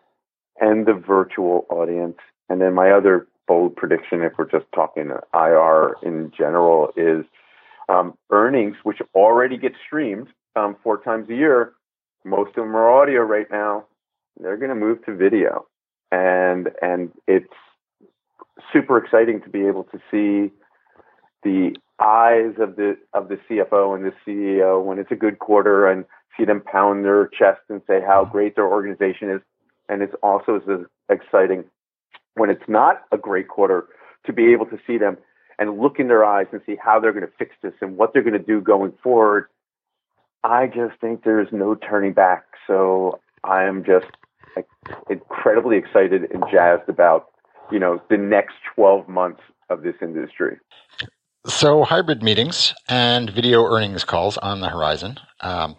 and 0.60 0.86
the 0.86 0.94
virtual 0.94 1.66
audience. 1.70 2.18
And 2.50 2.62
then 2.62 2.74
my 2.74 2.92
other 2.92 3.28
bold 3.48 3.76
prediction, 3.76 4.22
if 4.22 4.34
we're 4.38 4.50
just 4.50 4.66
talking 4.74 5.12
IR 5.34 5.96
in 6.04 6.32
general, 6.38 6.92
is 6.96 7.26
um, 7.88 8.14
earnings, 8.32 8.76
which 8.84 9.00
already 9.16 9.58
get 9.58 9.74
streamed 9.86 10.28
um, 10.56 10.76
four 10.84 11.02
times 11.02 11.30
a 11.30 11.36
year. 11.36 11.74
Most 12.24 12.50
of 12.50 12.56
them 12.66 12.76
are 12.76 13.02
audio 13.02 13.22
right 13.22 13.48
now. 13.50 13.86
They're 14.40 14.58
going 14.58 14.70
to 14.70 14.76
move 14.76 15.04
to 15.06 15.16
video, 15.16 15.66
and 16.12 16.70
and 16.82 17.12
it's 17.28 17.48
super 18.72 18.98
exciting 18.98 19.42
to 19.42 19.50
be 19.50 19.66
able 19.66 19.86
to 19.86 19.98
see 20.12 20.54
the 21.44 21.76
eyes 22.02 22.54
of 22.60 22.76
the 22.76 22.98
of 23.14 23.30
the 23.30 23.40
CFO 23.50 23.96
and 23.96 24.06
the 24.06 24.14
CEO 24.26 24.84
when 24.84 25.00
it's 25.00 25.12
a 25.12 25.16
good 25.16 25.40
quarter 25.40 25.88
and 25.88 26.06
see 26.38 26.46
them 26.46 26.62
pound 26.62 27.04
their 27.04 27.28
chest 27.28 27.62
and 27.70 27.82
say 27.88 28.02
how 28.02 28.24
mm-hmm. 28.24 28.32
great 28.32 28.56
their 28.56 28.68
organization 28.68 29.30
is. 29.30 29.42
And 29.88 30.02
it's 30.02 30.16
also 30.22 30.58
as 30.58 30.86
exciting 31.10 31.66
when 32.36 32.50
it's 32.50 32.68
not 32.68 33.04
a 33.12 33.18
great 33.18 33.48
quarter 33.48 33.88
to 34.26 34.34
be 34.34 34.52
able 34.54 34.66
to 34.68 34.80
see 34.86 34.98
them 34.98 35.18
and 35.58 35.80
look 35.80 36.00
in 36.00 36.08
their 36.08 36.24
eyes 36.24 36.48
and 36.52 36.62
see 36.66 36.78
how 36.82 37.00
they're 37.00 37.12
going 37.12 37.26
to 37.26 37.34
fix 37.38 37.56
this 37.62 37.74
and 37.82 37.98
what 37.98 38.14
they're 38.14 38.24
going 38.24 38.34
to 38.34 38.40
do 38.40 38.62
going 38.62 38.94
forward. 39.04 39.48
I 40.44 40.68
just 40.68 41.00
think 41.02 41.24
there's 41.24 41.50
no 41.52 41.76
turning 41.76 42.14
back. 42.14 42.46
So 42.66 43.20
I 43.44 43.64
am 43.64 43.84
just 43.84 44.08
like, 44.56 44.68
incredibly 45.10 45.78
excited 45.78 46.32
and 46.32 46.44
jazzed 46.52 46.88
about, 46.88 47.28
you 47.72 47.80
know, 47.80 48.02
the 48.10 48.18
next 48.18 48.56
12 48.76 49.10
months 49.10 49.42
of 49.70 49.84
this 49.84 49.96
industry. 50.02 50.58
So 51.50 51.84
hybrid 51.84 52.22
meetings 52.22 52.76
and 52.88 53.28
video 53.28 53.66
earnings 53.66 54.04
calls 54.04 54.38
on 54.38 54.62
the 54.62 54.70
horizon, 54.70 55.20
um, 55.42 55.78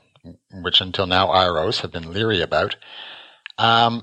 which 0.62 0.80
until 0.80 1.06
now 1.06 1.28
IROs 1.28 1.80
have 1.82 1.92
been 1.92 2.12
leery 2.12 2.40
about. 2.40 2.74
Um, 3.56 4.02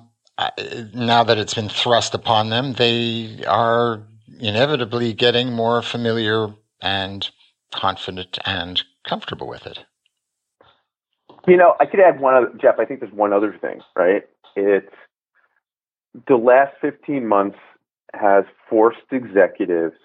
now 0.94 1.26
that 1.26 1.38
it's 1.38 1.54
been 1.54 1.68
thrust 1.68 2.14
upon 2.14 2.50
them, 2.52 2.74
they 2.74 3.44
are 3.46 4.02
inevitably 4.40 5.12
getting 5.12 5.52
more 5.52 5.82
familiar 5.82 6.48
and 6.82 7.30
confident 7.74 8.40
and 8.46 8.82
comfortable 9.06 9.50
with 9.50 9.68
it. 9.68 9.80
You 11.50 11.58
know, 11.58 11.76
I 11.82 11.86
could 11.86 12.00
add 12.00 12.22
one 12.22 12.34
other, 12.34 12.52
Jeff. 12.62 12.76
I 12.80 12.86
think 12.86 13.02
there's 13.02 13.12
one 13.12 13.34
other 13.34 13.58
thing, 13.60 13.82
right? 13.94 14.24
It's 14.56 14.96
the 16.30 16.38
last 16.38 16.76
15 16.80 17.28
months 17.28 17.58
has 18.14 18.46
forced 18.70 19.00
executives 19.12 19.98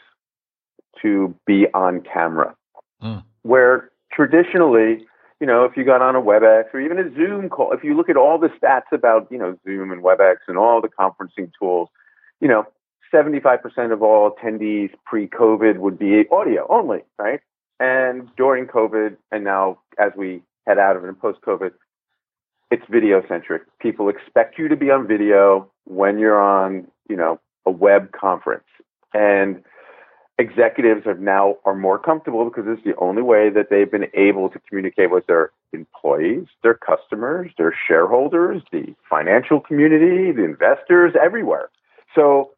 to 1.00 1.34
be 1.46 1.66
on 1.75 2.02
camera, 2.02 2.54
mm. 3.02 3.22
where 3.42 3.90
traditionally, 4.12 5.06
you 5.40 5.46
know, 5.46 5.64
if 5.64 5.76
you 5.76 5.84
got 5.84 6.02
on 6.02 6.14
a 6.14 6.20
WebEx 6.20 6.64
or 6.72 6.80
even 6.80 6.99
a 6.99 7.14
Zoom 7.14 7.49
call, 7.49 7.72
if 7.72 7.82
you 7.82 7.96
look 7.96 8.08
at 8.08 8.16
all 8.16 8.38
the 8.38 8.49
stats 8.49 8.92
about, 8.92 9.26
you 9.30 9.38
know, 9.38 9.56
Zoom 9.64 9.90
and 9.90 10.02
WebEx 10.02 10.37
and 10.49 10.56
all 10.58 10.80
the 10.80 10.88
conferencing 10.88 11.50
tools, 11.58 11.88
you 12.40 12.49
know, 12.49 12.66
75% 13.12 13.92
of 13.92 14.02
all 14.02 14.30
attendees 14.30 14.90
pre-COVID 15.04 15.78
would 15.78 15.99
be 15.99 16.25
audio 16.30 16.66
only, 16.68 17.00
right? 17.18 17.40
And 17.78 18.28
during 18.37 18.66
COVID, 18.66 19.16
and 19.30 19.44
now 19.44 19.78
as 19.99 20.12
we 20.16 20.42
head 20.66 20.78
out 20.78 20.96
of 20.96 21.04
it 21.04 21.08
and 21.08 21.18
post-COVID, 21.18 21.72
it's 22.70 22.84
video 22.88 23.22
centric. 23.28 23.62
People 23.80 24.08
expect 24.08 24.58
you 24.58 24.68
to 24.68 24.76
be 24.76 24.90
on 24.90 25.06
video 25.06 25.70
when 25.84 26.18
you're 26.18 26.40
on, 26.40 26.87
you 27.08 27.16
know, 27.16 27.38
a 27.66 27.70
web 27.70 28.12
conference. 28.12 28.64
And 29.12 29.62
executives 30.38 31.06
are 31.06 31.14
now 31.14 31.56
are 31.64 31.74
more 31.74 31.98
comfortable 31.98 32.44
because 32.44 32.64
it's 32.66 32.84
the 32.84 32.96
only 32.96 33.22
way 33.22 33.50
that 33.50 33.68
they've 33.70 33.90
been 33.90 34.08
able 34.14 34.48
to 34.48 34.58
communicate 34.68 35.10
with 35.10 35.26
their 35.26 35.50
employees, 35.72 36.46
their 36.62 36.74
customers, 36.74 37.50
their 37.58 37.74
shareholders, 37.86 38.62
the 38.72 38.94
financial 39.08 39.60
community, 39.60 40.32
the 40.32 40.44
investors, 40.44 41.14
everywhere. 41.22 41.70
So 42.14 42.52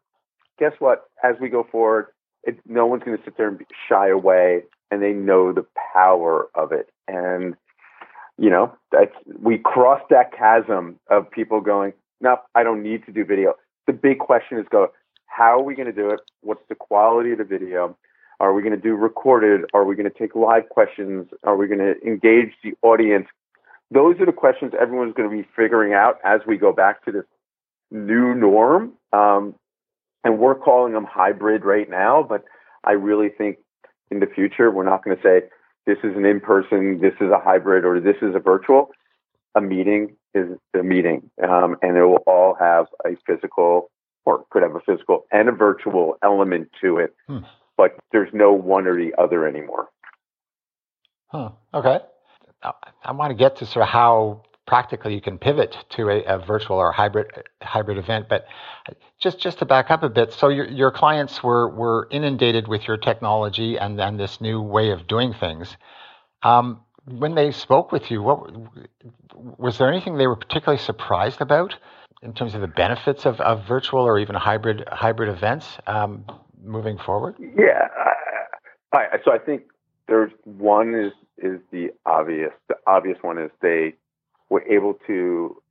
guess 0.59 0.73
what? 0.79 1.09
As 1.23 1.35
we 1.39 1.49
go 1.49 1.67
forward, 1.69 2.07
it, 2.43 2.59
no 2.65 2.85
one's 2.85 3.03
going 3.03 3.17
to 3.17 3.23
sit 3.23 3.37
there 3.37 3.47
and 3.47 3.59
shy 3.89 4.09
away, 4.09 4.63
and 4.91 5.01
they 5.01 5.13
know 5.13 5.51
the 5.51 5.65
power 5.93 6.47
of 6.55 6.71
it. 6.71 6.89
And 7.07 7.55
you 8.37 8.49
know, 8.49 8.73
that's 8.91 9.15
we 9.41 9.57
crossed 9.57 10.09
that 10.09 10.35
chasm 10.37 10.99
of 11.09 11.29
people 11.29 11.61
going, 11.61 11.93
no, 12.21 12.37
I 12.53 12.63
don't 12.63 12.83
need 12.83 13.05
to 13.05 13.11
do 13.11 13.23
video. 13.23 13.55
The 13.87 13.93
big 13.93 14.19
question 14.19 14.57
is 14.57 14.65
go, 14.69 14.91
how 15.35 15.59
are 15.59 15.63
we 15.63 15.75
going 15.75 15.87
to 15.87 15.93
do 15.93 16.09
it? 16.11 16.21
What's 16.41 16.63
the 16.69 16.75
quality 16.75 17.31
of 17.31 17.39
the 17.39 17.43
video? 17.43 17.97
Are 18.39 18.53
we 18.53 18.61
going 18.61 18.75
to 18.75 18.81
do 18.81 18.95
recorded? 18.95 19.65
Are 19.73 19.83
we 19.83 19.95
going 19.95 20.09
to 20.09 20.17
take 20.17 20.35
live 20.35 20.69
questions? 20.69 21.27
Are 21.43 21.57
we 21.57 21.67
going 21.67 21.79
to 21.79 21.95
engage 22.05 22.53
the 22.63 22.73
audience? 22.81 23.27
Those 23.91 24.19
are 24.19 24.25
the 24.25 24.31
questions 24.31 24.73
everyone's 24.79 25.13
going 25.13 25.29
to 25.29 25.35
be 25.35 25.47
figuring 25.55 25.93
out 25.93 26.19
as 26.23 26.41
we 26.47 26.57
go 26.57 26.71
back 26.71 27.03
to 27.05 27.11
this 27.11 27.25
new 27.91 28.33
norm. 28.33 28.93
Um, 29.13 29.55
and 30.23 30.39
we're 30.39 30.55
calling 30.55 30.93
them 30.93 31.05
hybrid 31.05 31.65
right 31.65 31.89
now, 31.89 32.23
but 32.27 32.43
I 32.83 32.93
really 32.93 33.29
think 33.29 33.57
in 34.11 34.19
the 34.19 34.25
future 34.25 34.71
we're 34.71 34.83
not 34.83 35.03
going 35.03 35.15
to 35.15 35.21
say 35.23 35.43
this 35.85 35.97
is 36.03 36.15
an 36.15 36.25
in-person, 36.25 36.99
this 37.01 37.13
is 37.21 37.29
a 37.29 37.39
hybrid, 37.39 37.85
or 37.85 37.99
this 37.99 38.15
is 38.21 38.35
a 38.35 38.39
virtual. 38.39 38.89
A 39.53 39.61
meeting 39.61 40.15
is 40.33 40.47
a 40.73 40.83
meeting, 40.83 41.29
um, 41.47 41.77
and 41.81 41.95
it 41.95 42.03
will 42.03 42.23
all 42.25 42.55
have 42.59 42.87
a 43.05 43.15
physical, 43.27 43.91
or 44.25 44.45
could 44.49 44.63
have 44.63 44.75
a 44.75 44.79
physical 44.79 45.25
and 45.31 45.49
a 45.49 45.51
virtual 45.51 46.17
element 46.23 46.69
to 46.81 46.97
it. 46.97 47.15
Hmm. 47.27 47.39
But 47.77 47.97
there's 48.11 48.29
no 48.33 48.53
one 48.53 48.87
or 48.87 48.95
the 48.95 49.13
other 49.17 49.47
anymore. 49.47 49.89
Huh. 51.27 51.49
Okay. 51.73 51.99
I 53.03 53.11
want 53.11 53.31
to 53.31 53.35
get 53.35 53.57
to 53.57 53.65
sort 53.65 53.83
of 53.83 53.89
how 53.89 54.43
practically 54.65 55.13
you 55.13 55.21
can 55.21 55.37
pivot 55.37 55.77
to 55.89 56.09
a, 56.09 56.23
a, 56.23 56.39
virtual 56.39 56.77
or 56.77 56.91
hybrid 56.91 57.27
hybrid 57.61 57.97
event. 57.97 58.27
But 58.27 58.47
just 59.19 59.39
just 59.39 59.59
to 59.59 59.65
back 59.65 59.91
up 59.91 60.03
a 60.03 60.09
bit, 60.09 60.33
so 60.33 60.49
your 60.49 60.65
your 60.67 60.91
clients 60.91 61.43
were 61.43 61.69
were 61.69 62.07
inundated 62.11 62.67
with 62.67 62.87
your 62.87 62.97
technology 62.97 63.77
and 63.77 63.99
then 63.99 64.17
this 64.17 64.41
new 64.41 64.61
way 64.61 64.91
of 64.91 65.07
doing 65.07 65.33
things. 65.33 65.75
Um, 66.41 66.81
when 67.05 67.35
they 67.35 67.51
spoke 67.51 67.91
with 67.91 68.09
you, 68.09 68.23
what 68.23 68.51
was 69.59 69.77
there 69.77 69.91
anything 69.91 70.17
they 70.17 70.27
were 70.27 70.35
particularly 70.35 70.81
surprised 70.81 71.41
about 71.41 71.75
in 72.25 72.33
terms 72.33 72.55
of 72.55 72.61
the 72.61 72.67
benefits 72.67 73.25
of, 73.25 73.39
of 73.39 73.65
virtual 73.65 74.01
or 74.01 74.19
even 74.19 74.35
hybrid 74.35 74.83
hybrid 74.91 75.29
events 75.29 75.77
um, 75.87 76.25
moving 76.61 76.97
forward? 76.97 77.35
Yeah, 77.39 77.87
I, 78.91 79.19
so 79.23 79.31
I 79.31 79.37
think 79.37 79.63
there's 80.07 80.31
one 80.43 80.95
is 80.95 81.13
is 81.37 81.59
the 81.71 81.89
obvious. 82.05 82.51
The 82.67 82.75
obvious 82.87 83.17
one 83.21 83.37
is 83.37 83.51
they 83.61 83.93
were 84.49 84.63
able 84.63 84.95
to 85.07 85.61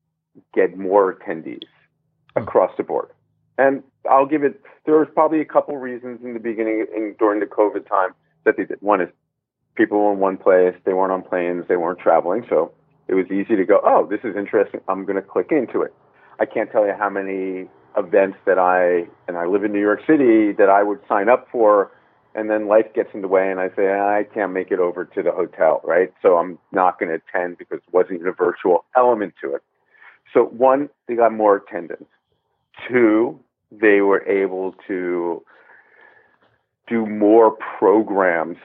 get 0.54 0.76
more 0.76 1.14
attendees 1.14 1.62
hmm. 2.36 2.42
across 2.42 2.70
the 2.76 2.82
board. 2.82 3.08
And 3.56 3.82
I'll 4.10 4.26
give 4.26 4.42
it, 4.42 4.60
there 4.84 4.98
was 4.98 5.06
probably 5.14 5.40
a 5.40 5.44
couple 5.44 5.76
reasons 5.76 6.20
in 6.24 6.34
the 6.34 6.40
beginning 6.40 6.86
in, 6.94 7.14
during 7.18 7.38
the 7.38 7.46
COVID 7.46 7.88
time 7.88 8.10
that 8.44 8.56
they 8.56 8.64
did. 8.64 8.82
One 8.82 9.00
is 9.00 9.08
people 9.76 9.98
were 9.98 10.12
in 10.12 10.18
one 10.18 10.36
place, 10.36 10.74
they 10.84 10.92
weren't 10.92 11.12
on 11.12 11.22
planes, 11.22 11.64
they 11.68 11.76
weren't 11.76 12.00
traveling. 12.00 12.44
So 12.48 12.72
it 13.06 13.14
was 13.14 13.26
easy 13.26 13.54
to 13.54 13.64
go, 13.64 13.80
oh, 13.84 14.06
this 14.10 14.20
is 14.24 14.36
interesting. 14.36 14.80
I'm 14.88 15.04
going 15.04 15.16
to 15.16 15.22
click 15.22 15.52
into 15.52 15.82
it. 15.82 15.94
I 16.40 16.46
can't 16.46 16.70
tell 16.70 16.86
you 16.86 16.94
how 16.98 17.10
many 17.10 17.68
events 17.96 18.38
that 18.46 18.58
I, 18.58 19.08
and 19.28 19.36
I 19.36 19.46
live 19.46 19.64
in 19.64 19.72
New 19.72 19.80
York 19.80 20.00
City, 20.06 20.52
that 20.52 20.68
I 20.68 20.82
would 20.82 21.00
sign 21.08 21.28
up 21.28 21.46
for 21.50 21.90
and 22.34 22.50
then 22.50 22.66
life 22.66 22.86
gets 22.94 23.10
in 23.14 23.22
the 23.22 23.28
way 23.28 23.50
and 23.50 23.60
I 23.60 23.68
say, 23.76 23.92
I 23.92 24.26
can't 24.34 24.52
make 24.52 24.70
it 24.70 24.80
over 24.80 25.04
to 25.04 25.22
the 25.22 25.30
hotel, 25.30 25.80
right? 25.84 26.12
So 26.20 26.36
I'm 26.36 26.58
not 26.72 26.98
going 26.98 27.10
to 27.10 27.14
attend 27.14 27.58
because 27.58 27.78
it 27.78 27.92
wasn't 27.94 28.16
even 28.16 28.28
a 28.28 28.32
virtual 28.32 28.84
element 28.96 29.34
to 29.42 29.54
it. 29.54 29.62
So 30.32 30.46
one, 30.46 30.88
they 31.06 31.14
got 31.14 31.32
more 31.32 31.56
attendance. 31.56 32.08
Two, 32.88 33.38
they 33.70 34.00
were 34.00 34.26
able 34.26 34.74
to 34.88 35.44
do 36.88 37.06
more 37.06 37.56
programs 37.78 38.56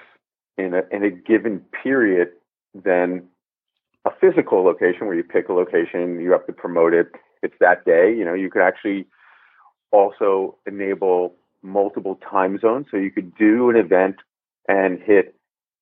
in 0.57 0.73
a, 0.73 0.81
in 0.91 1.03
a 1.03 1.11
given 1.11 1.61
period 1.83 2.29
than 2.73 3.23
a 4.05 4.09
physical 4.19 4.63
location 4.63 5.05
where 5.05 5.15
you 5.15 5.23
pick 5.23 5.47
a 5.47 5.53
location, 5.53 6.19
you 6.19 6.31
have 6.31 6.45
to 6.47 6.53
promote 6.53 6.93
it. 6.93 7.11
It's 7.41 7.55
that 7.59 7.85
day. 7.85 8.13
You 8.15 8.25
know, 8.25 8.33
you 8.33 8.49
could 8.49 8.61
actually 8.61 9.07
also 9.91 10.57
enable 10.67 11.35
multiple 11.61 12.19
time 12.29 12.59
zones. 12.59 12.87
So 12.91 12.97
you 12.97 13.11
could 13.11 13.35
do 13.35 13.69
an 13.69 13.75
event 13.75 14.17
and 14.67 14.99
hit 15.01 15.35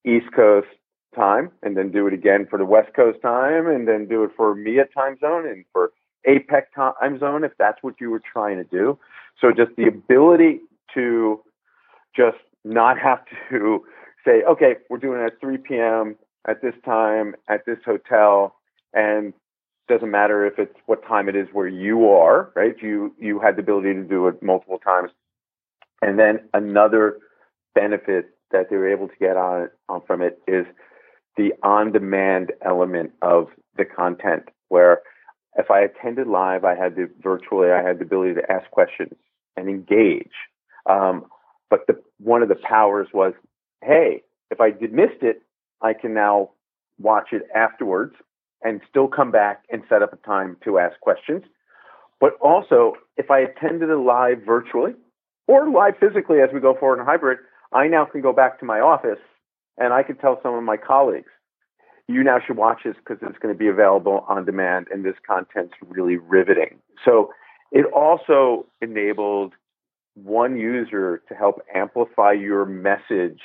East 0.06 0.28
Coast 0.36 0.68
time 1.16 1.52
and 1.64 1.76
then 1.76 1.92
do 1.92 2.08
it 2.08 2.14
again 2.14 2.48
for 2.50 2.58
the 2.58 2.66
West 2.66 2.94
Coast 2.96 3.20
time 3.22 3.68
and 3.68 3.88
then 3.88 4.08
do 4.08 4.24
it 4.24 4.32
for 4.36 4.56
EMEA 4.56 4.86
time 4.94 5.18
zone 5.20 5.48
and 5.48 5.66
for 5.74 5.92
APAC 6.28 6.64
time 6.76 7.20
zone 7.20 7.44
if 7.44 7.52
that's 7.58 7.78
what 7.82 7.96
you 8.00 8.10
were 8.10 8.22
trying 8.32 8.58
to 8.58 8.64
do. 8.64 8.98
So 9.40 9.52
just 9.52 9.76
the 9.78 9.88
ability 9.88 10.60
to 10.94 11.42
just 12.16 12.38
not 12.64 13.00
have 13.04 13.20
to 13.50 13.84
say, 14.26 14.44
okay, 14.44 14.76
we're 14.90 14.98
doing 14.98 15.22
it 15.22 15.26
at 15.26 15.40
3 15.40 15.58
p.m. 15.58 16.16
at 16.48 16.62
this 16.62 16.76
time 16.86 17.36
at 17.50 17.66
this 17.66 17.80
hotel 17.86 18.56
and 18.94 19.34
doesn't 19.88 20.12
matter 20.12 20.46
if 20.46 20.60
it's 20.60 20.76
what 20.86 21.06
time 21.08 21.30
it 21.30 21.36
is 21.36 21.48
where 21.54 21.68
you 21.68 22.10
are, 22.10 22.52
right? 22.56 22.76
You 22.82 23.14
you 23.20 23.40
had 23.40 23.56
the 23.56 23.62
ability 23.62 23.94
to 23.94 24.04
do 24.04 24.28
it 24.28 24.42
multiple 24.44 24.80
times 24.80 25.12
and 26.02 26.20
then 26.20 26.40
another 26.54 27.18
benefit 27.74 28.30
that 28.52 28.70
they 28.70 28.76
were 28.76 28.90
able 28.90 29.08
to 29.08 29.16
get 29.20 29.38
on, 29.38 29.70
on 29.90 30.02
from 30.06 30.22
it 30.22 30.40
is 30.48 30.66
the 31.36 31.54
on-demand 31.64 32.52
element 32.62 33.12
of 33.22 33.48
the 33.78 33.86
content, 33.86 34.44
where 34.70 35.02
if 35.58 35.70
I 35.72 35.82
attended 35.82 36.28
live, 36.28 36.66
I 36.66 36.76
had 36.76 36.96
the 36.96 37.10
virtually, 37.22 37.72
I 37.72 37.82
had 37.84 38.00
the 38.00 38.04
ability 38.06 38.36
to 38.36 38.52
ask 38.52 38.70
questions 38.72 39.14
and 39.56 39.70
engage. 39.70 40.32
Um, 40.90 41.26
but 41.70 41.82
the, 41.88 42.02
one 42.20 42.42
of 42.42 42.50
the 42.50 42.56
powers 42.56 43.08
was, 43.14 43.34
hey, 43.84 44.24
if 44.50 44.62
I 44.62 44.72
did 44.72 44.94
missed 44.94 45.22
it, 45.22 45.42
I 45.82 45.94
can 45.94 46.14
now 46.14 46.52
watch 47.00 47.30
it 47.32 47.44
afterwards 47.54 48.16
and 48.64 48.82
still 48.90 49.08
come 49.08 49.32
back 49.32 49.64
and 49.72 49.84
set 49.88 50.02
up 50.02 50.14
a 50.14 50.18
time 50.18 50.58
to 50.64 50.80
ask 50.80 51.00
questions. 51.00 51.44
But 52.20 52.34
also, 52.42 52.94
if 53.16 53.30
I 53.30 53.40
attended 53.40 53.90
it 53.90 53.96
live 53.96 54.40
virtually, 54.46 54.94
or 55.48 55.70
live 55.70 55.94
physically 56.00 56.40
as 56.42 56.50
we 56.54 56.60
go 56.60 56.76
forward 56.78 57.00
in 57.00 57.06
hybrid, 57.06 57.40
I 57.74 57.88
now 57.88 58.06
can 58.06 58.22
go 58.22 58.34
back 58.34 58.60
to 58.60 58.66
my 58.66 58.80
office 58.80 59.20
and 59.78 59.94
I 59.94 60.04
can 60.04 60.18
tell 60.18 60.40
some 60.42 60.54
of 60.56 60.64
my 60.64 60.78
colleagues, 60.78 61.30
you 62.08 62.24
now 62.24 62.38
should 62.46 62.58
watch 62.58 62.82
this 62.86 62.96
because 62.96 63.18
it's 63.22 63.38
going 63.40 63.54
to 63.54 63.58
be 63.58 63.68
available 63.68 64.26
on 64.28 64.46
demand 64.46 64.88
and 64.92 65.04
this 65.04 65.16
content's 65.26 65.74
really 65.86 66.18
riveting. 66.18 66.80
So 67.04 67.32
it 67.72 67.86
also 67.94 68.66
enabled 68.82 69.54
one 70.16 70.58
user 70.58 71.22
to 71.28 71.36
help 71.36 71.62
amplify 71.76 72.32
your 72.32 72.66
message 72.66 73.42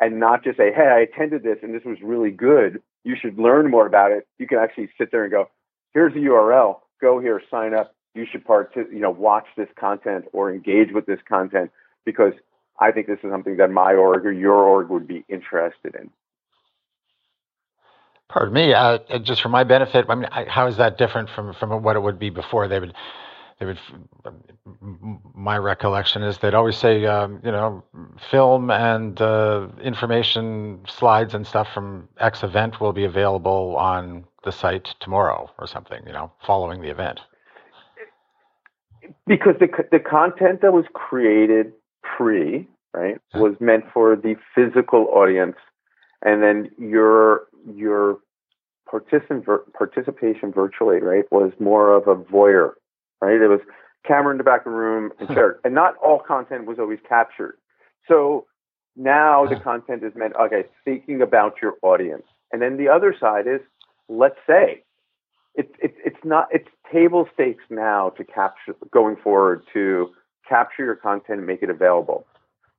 and 0.00 0.18
not 0.18 0.44
just 0.44 0.56
say, 0.56 0.72
hey, 0.74 0.88
I 0.88 1.00
attended 1.00 1.42
this 1.42 1.58
and 1.62 1.74
this 1.74 1.84
was 1.84 1.98
really 2.02 2.30
good. 2.30 2.82
You 3.08 3.16
should 3.18 3.38
learn 3.38 3.70
more 3.70 3.86
about 3.86 4.12
it. 4.12 4.28
You 4.38 4.46
can 4.46 4.58
actually 4.58 4.90
sit 4.98 5.10
there 5.10 5.22
and 5.22 5.32
go, 5.32 5.48
here's 5.94 6.12
the 6.12 6.20
URL. 6.20 6.80
Go 7.00 7.18
here, 7.18 7.40
sign 7.50 7.72
up. 7.72 7.94
You 8.14 8.26
should 8.30 8.44
part, 8.44 8.76
you 8.76 9.00
know, 9.00 9.08
watch 9.08 9.46
this 9.56 9.68
content 9.80 10.26
or 10.34 10.52
engage 10.52 10.92
with 10.92 11.06
this 11.06 11.18
content 11.26 11.70
because 12.04 12.34
I 12.78 12.92
think 12.92 13.06
this 13.06 13.18
is 13.24 13.30
something 13.30 13.56
that 13.56 13.70
my 13.70 13.94
org 13.94 14.26
or 14.26 14.32
your 14.32 14.56
org 14.56 14.90
would 14.90 15.08
be 15.08 15.24
interested 15.26 15.94
in. 15.94 16.10
Pardon 18.28 18.52
me, 18.52 18.74
uh, 18.74 18.98
just 19.22 19.40
for 19.40 19.48
my 19.48 19.64
benefit, 19.64 20.04
I 20.06 20.14
mean, 20.14 20.28
how 20.46 20.66
is 20.66 20.76
that 20.76 20.98
different 20.98 21.30
from, 21.34 21.54
from 21.54 21.82
what 21.82 21.96
it 21.96 22.00
would 22.00 22.18
be 22.18 22.28
before? 22.28 22.68
They 22.68 22.78
would 22.78 22.92
they 23.58 23.66
would. 23.66 23.78
My 25.34 25.58
recollection 25.58 26.22
is 26.22 26.38
they'd 26.38 26.54
always 26.54 26.76
say, 26.76 27.04
um, 27.06 27.40
you 27.44 27.50
know, 27.50 27.82
film 28.30 28.70
and 28.70 29.20
uh, 29.20 29.68
information 29.82 30.80
slides 30.86 31.34
and 31.34 31.46
stuff 31.46 31.68
from 31.74 32.08
X 32.18 32.44
event 32.44 32.80
will 32.80 32.92
be 32.92 33.04
available 33.04 33.76
on 33.76 34.24
the 34.44 34.52
site 34.52 34.94
tomorrow 35.00 35.50
or 35.58 35.66
something. 35.66 36.02
You 36.06 36.12
know, 36.12 36.32
following 36.46 36.82
the 36.82 36.88
event. 36.88 37.20
Because 39.26 39.54
the 39.58 39.68
the 39.90 39.98
content 39.98 40.60
that 40.62 40.72
was 40.72 40.84
created 40.92 41.72
pre 42.02 42.68
right 42.94 43.18
was 43.34 43.54
meant 43.58 43.84
for 43.92 44.14
the 44.14 44.36
physical 44.54 45.08
audience, 45.12 45.56
and 46.22 46.44
then 46.44 46.70
your 46.78 47.48
your 47.74 48.18
participant 48.88 49.44
participation 49.76 50.52
virtually 50.52 51.00
right 51.00 51.24
was 51.32 51.52
more 51.58 51.94
of 51.94 52.06
a 52.06 52.14
voyeur 52.14 52.74
right? 53.20 53.40
It 53.40 53.48
was 53.48 53.60
camera 54.06 54.32
in 54.32 54.38
the 54.38 54.44
back 54.44 54.60
of 54.60 54.72
the 54.72 54.78
room 54.78 55.12
and 55.18 55.28
shared. 55.34 55.60
and 55.64 55.74
not 55.74 55.96
all 55.96 56.18
content 56.18 56.66
was 56.66 56.78
always 56.78 56.98
captured. 57.08 57.58
So 58.06 58.46
now 58.96 59.46
the 59.46 59.56
content 59.64 60.02
is 60.02 60.12
meant, 60.14 60.34
okay, 60.40 60.64
thinking 60.84 61.22
about 61.22 61.56
your 61.62 61.74
audience. 61.82 62.24
And 62.52 62.62
then 62.62 62.76
the 62.76 62.88
other 62.88 63.14
side 63.18 63.46
is, 63.46 63.60
let's 64.08 64.38
say, 64.46 64.82
it's 65.54 65.72
it, 65.80 65.94
it's 66.04 66.24
not, 66.24 66.48
it's 66.50 66.68
table 66.92 67.28
stakes 67.34 67.64
now 67.68 68.10
to 68.10 68.24
capture, 68.24 68.76
going 68.92 69.16
forward 69.16 69.62
to 69.72 70.10
capture 70.48 70.84
your 70.84 70.96
content 70.96 71.38
and 71.38 71.46
make 71.46 71.62
it 71.62 71.70
available. 71.70 72.26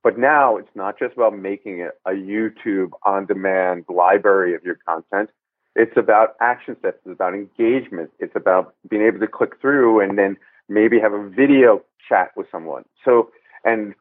But 0.02 0.18
now 0.18 0.56
it's 0.56 0.74
not 0.74 0.98
just 0.98 1.14
about 1.14 1.36
making 1.36 1.80
it 1.80 1.92
a 2.06 2.12
YouTube 2.12 2.90
on 3.04 3.26
demand 3.26 3.84
library 3.88 4.54
of 4.54 4.64
your 4.64 4.78
content. 4.86 5.30
It's 5.76 5.96
about 5.96 6.34
action 6.40 6.76
steps. 6.78 6.98
It's 7.04 7.12
about 7.12 7.34
engagement. 7.34 8.10
It's 8.18 8.34
about 8.34 8.74
being 8.88 9.02
able 9.02 9.20
to 9.20 9.26
click 9.26 9.60
through 9.60 10.00
and 10.00 10.18
then 10.18 10.36
maybe 10.68 10.98
have 11.00 11.12
a 11.12 11.28
video 11.28 11.82
chat 12.08 12.30
with 12.36 12.46
someone. 12.50 12.84
So, 13.04 13.30
and 13.64 13.94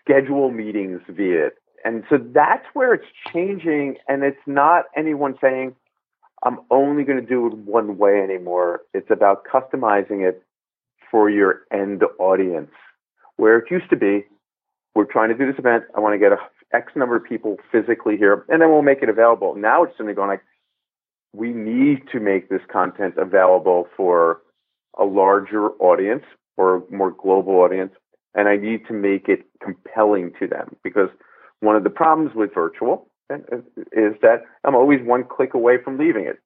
schedule 0.00 0.50
meetings 0.50 1.00
via 1.08 1.46
it. 1.46 1.54
And 1.84 2.04
so 2.08 2.18
that's 2.18 2.64
where 2.72 2.94
it's 2.94 3.06
changing. 3.32 3.96
And 4.08 4.22
it's 4.24 4.36
not 4.46 4.86
anyone 4.96 5.36
saying, 5.40 5.74
I'm 6.42 6.58
only 6.70 7.04
going 7.04 7.20
to 7.20 7.26
do 7.26 7.46
it 7.46 7.54
one 7.54 7.96
way 7.96 8.20
anymore. 8.20 8.82
It's 8.92 9.10
about 9.10 9.44
customizing 9.44 10.28
it 10.28 10.42
for 11.10 11.30
your 11.30 11.62
end 11.72 12.02
audience. 12.18 12.70
Where 13.36 13.58
it 13.58 13.70
used 13.70 13.90
to 13.90 13.96
be, 13.96 14.24
we're 14.94 15.04
trying 15.04 15.28
to 15.30 15.34
do 15.34 15.46
this 15.46 15.58
event. 15.58 15.84
I 15.96 16.00
want 16.00 16.14
to 16.14 16.18
get 16.18 16.32
a 16.32 16.38
X 16.72 16.92
number 16.96 17.16
of 17.16 17.24
people 17.24 17.56
physically 17.70 18.16
here, 18.16 18.44
and 18.48 18.60
then 18.60 18.70
we'll 18.70 18.82
make 18.82 19.02
it 19.02 19.08
available. 19.08 19.54
Now 19.54 19.84
it's 19.84 19.92
suddenly 19.92 20.14
going 20.14 20.28
like, 20.28 20.42
we 21.34 21.52
need 21.52 22.02
to 22.12 22.20
make 22.20 22.48
this 22.48 22.62
content 22.72 23.14
available 23.18 23.88
for 23.96 24.40
a 24.98 25.04
larger 25.04 25.70
audience 25.80 26.22
or 26.56 26.76
a 26.76 26.82
more 26.90 27.10
global 27.10 27.54
audience. 27.54 27.92
And 28.34 28.48
I 28.48 28.56
need 28.56 28.86
to 28.86 28.92
make 28.92 29.28
it 29.28 29.44
compelling 29.62 30.32
to 30.38 30.46
them 30.46 30.76
because 30.82 31.08
one 31.60 31.76
of 31.76 31.84
the 31.84 31.90
problems 31.90 32.34
with 32.34 32.54
virtual 32.54 33.08
uh, 33.32 33.36
is 33.92 34.14
that 34.22 34.42
I'm 34.64 34.74
always 34.74 35.00
one 35.02 35.24
click 35.24 35.54
away 35.54 35.78
from 35.82 35.98
leaving 35.98 36.24
it. 36.24 36.38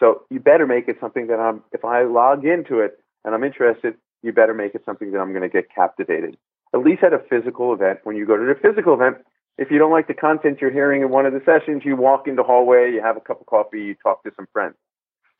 So 0.00 0.22
you 0.30 0.40
better 0.40 0.66
make 0.66 0.88
it 0.88 0.96
something 1.00 1.28
that 1.28 1.38
I'm, 1.38 1.62
if 1.72 1.84
I 1.84 2.02
log 2.02 2.44
into 2.44 2.80
it 2.80 2.98
and 3.24 3.34
I'm 3.34 3.44
interested, 3.44 3.94
you 4.22 4.32
better 4.32 4.54
make 4.54 4.74
it 4.74 4.82
something 4.84 5.12
that 5.12 5.18
I'm 5.18 5.30
going 5.30 5.42
to 5.42 5.48
get 5.48 5.66
captivated. 5.72 6.36
At 6.74 6.80
least 6.80 7.04
at 7.04 7.12
a 7.12 7.20
physical 7.30 7.72
event, 7.72 8.00
when 8.02 8.16
you 8.16 8.26
go 8.26 8.36
to 8.36 8.44
the 8.44 8.58
physical 8.60 8.94
event, 8.94 9.18
if 9.58 9.70
you 9.70 9.78
don't 9.78 9.92
like 9.92 10.08
the 10.08 10.14
content 10.14 10.58
you're 10.60 10.72
hearing 10.72 11.02
in 11.02 11.10
one 11.10 11.26
of 11.26 11.32
the 11.32 11.40
sessions, 11.44 11.82
you 11.84 11.96
walk 11.96 12.26
in 12.26 12.36
the 12.36 12.42
hallway, 12.42 12.90
you 12.92 13.00
have 13.02 13.16
a 13.16 13.20
cup 13.20 13.40
of 13.40 13.46
coffee, 13.46 13.82
you 13.82 13.94
talk 14.02 14.22
to 14.24 14.30
some 14.36 14.46
friends. 14.52 14.74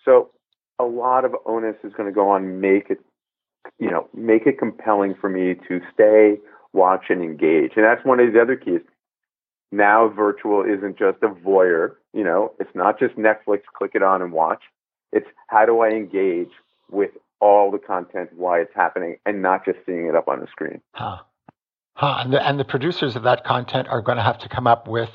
So 0.05 0.31
a 0.79 0.85
lot 0.85 1.25
of 1.25 1.35
onus 1.47 1.77
is 1.83 1.93
going 1.97 2.09
to 2.09 2.15
go 2.15 2.31
on 2.31 2.61
make 2.61 2.91
it, 2.91 3.01
you 3.79 3.91
know, 3.91 4.09
make 4.15 4.47
it 4.47 4.59
compelling 4.59 5.15
for 5.21 5.29
me 5.29 5.55
to 5.69 5.81
stay, 5.93 6.39
watch, 6.73 7.07
and 7.09 7.23
engage. 7.23 7.73
And 7.77 7.85
that's 7.85 8.05
one 8.05 8.21
of 8.21 8.33
the 8.33 8.41
other 8.41 8.57
keys. 8.57 8.81
Now 9.73 10.09
virtual 10.09 10.63
isn't 10.63 10.99
just 10.99 11.19
a 11.23 11.29
voyeur, 11.29 11.97
you 12.13 12.23
know, 12.23 12.53
it's 12.61 12.75
not 12.75 12.99
just 12.99 13.17
Netflix, 13.17 13.63
click 13.77 13.93
it 13.95 14.03
on 14.03 14.23
and 14.23 14.33
watch. 14.33 14.63
It's 15.13 15.27
how 15.49 15.67
do 15.67 15.81
I 15.81 15.89
engage 15.89 16.51
with 16.91 17.11
all 17.41 17.73
the 17.73 17.79
content, 17.79 18.31
why 18.37 18.61
it's 18.61 18.75
happening, 18.75 19.17
and 19.27 19.43
not 19.43 19.65
just 19.65 19.79
seeing 19.85 20.07
it 20.07 20.15
up 20.15 20.29
on 20.29 20.41
the 20.41 20.47
screen. 20.47 20.81
Huh. 20.93 21.19
Huh, 21.95 22.19
and, 22.21 22.33
the, 22.33 22.47
and 22.47 22.59
the 22.59 22.65
producers 22.65 23.15
of 23.15 23.23
that 23.23 23.45
content 23.45 23.89
are 23.89 24.03
going 24.03 24.17
to 24.17 24.23
have 24.23 24.39
to 24.39 24.49
come 24.49 24.67
up 24.67 24.89
with 24.89 25.11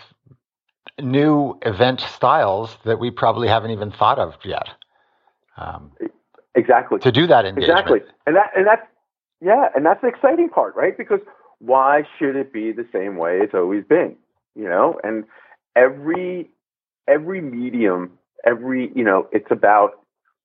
new 1.01 1.57
event 1.63 1.99
styles 1.99 2.77
that 2.85 2.99
we 2.99 3.11
probably 3.11 3.47
haven't 3.47 3.71
even 3.71 3.91
thought 3.91 4.17
of 4.19 4.35
yet. 4.45 4.69
Um, 5.57 5.91
exactly. 6.55 6.99
To 6.99 7.11
do 7.11 7.27
that 7.27 7.45
engagement. 7.45 7.79
Exactly. 7.79 7.99
And 8.25 8.35
that 8.35 8.51
and 8.55 8.65
that's 8.65 8.87
yeah, 9.41 9.69
and 9.75 9.85
that's 9.85 10.01
the 10.01 10.07
exciting 10.07 10.49
part, 10.49 10.75
right? 10.75 10.97
Because 10.97 11.19
why 11.59 12.03
should 12.17 12.35
it 12.35 12.51
be 12.51 12.71
the 12.71 12.87
same 12.93 13.17
way 13.17 13.39
it's 13.39 13.53
always 13.53 13.83
been? 13.83 14.15
You 14.55 14.69
know, 14.69 14.99
and 15.03 15.25
every 15.75 16.49
every 17.07 17.41
medium, 17.41 18.11
every 18.45 18.91
you 18.95 19.03
know, 19.03 19.27
it's 19.31 19.51
about 19.51 19.91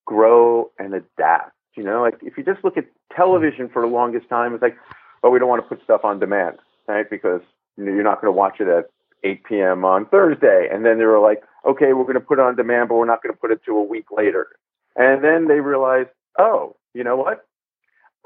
grow 0.04 0.70
and 0.78 0.94
adapt. 0.94 1.52
You 1.76 1.84
know, 1.84 2.02
like 2.02 2.18
if 2.22 2.36
you 2.36 2.44
just 2.44 2.64
look 2.64 2.76
at 2.76 2.86
television 3.14 3.68
for 3.68 3.82
the 3.82 3.88
longest 3.88 4.28
time, 4.28 4.54
it's 4.54 4.62
like 4.62 4.76
but 5.24 5.30
we 5.30 5.38
don't 5.38 5.48
want 5.48 5.64
to 5.64 5.66
put 5.66 5.82
stuff 5.82 6.02
on 6.04 6.20
demand, 6.20 6.58
right? 6.86 7.08
Because 7.08 7.40
you're 7.78 8.02
not 8.02 8.20
going 8.20 8.30
to 8.30 8.36
watch 8.36 8.60
it 8.60 8.68
at 8.68 8.90
8 9.24 9.42
p.m. 9.44 9.82
on 9.82 10.04
Thursday. 10.04 10.68
And 10.70 10.84
then 10.84 10.98
they 10.98 11.06
were 11.06 11.18
like, 11.18 11.42
okay, 11.66 11.94
we're 11.94 12.04
going 12.04 12.12
to 12.12 12.20
put 12.20 12.38
it 12.38 12.42
on 12.42 12.56
demand, 12.56 12.90
but 12.90 12.96
we're 12.96 13.06
not 13.06 13.22
going 13.22 13.34
to 13.34 13.40
put 13.40 13.50
it 13.50 13.62
to 13.64 13.72
a 13.72 13.82
week 13.82 14.04
later. 14.14 14.48
And 14.96 15.24
then 15.24 15.48
they 15.48 15.60
realized, 15.60 16.10
oh, 16.38 16.76
you 16.92 17.02
know 17.02 17.16
what? 17.16 17.46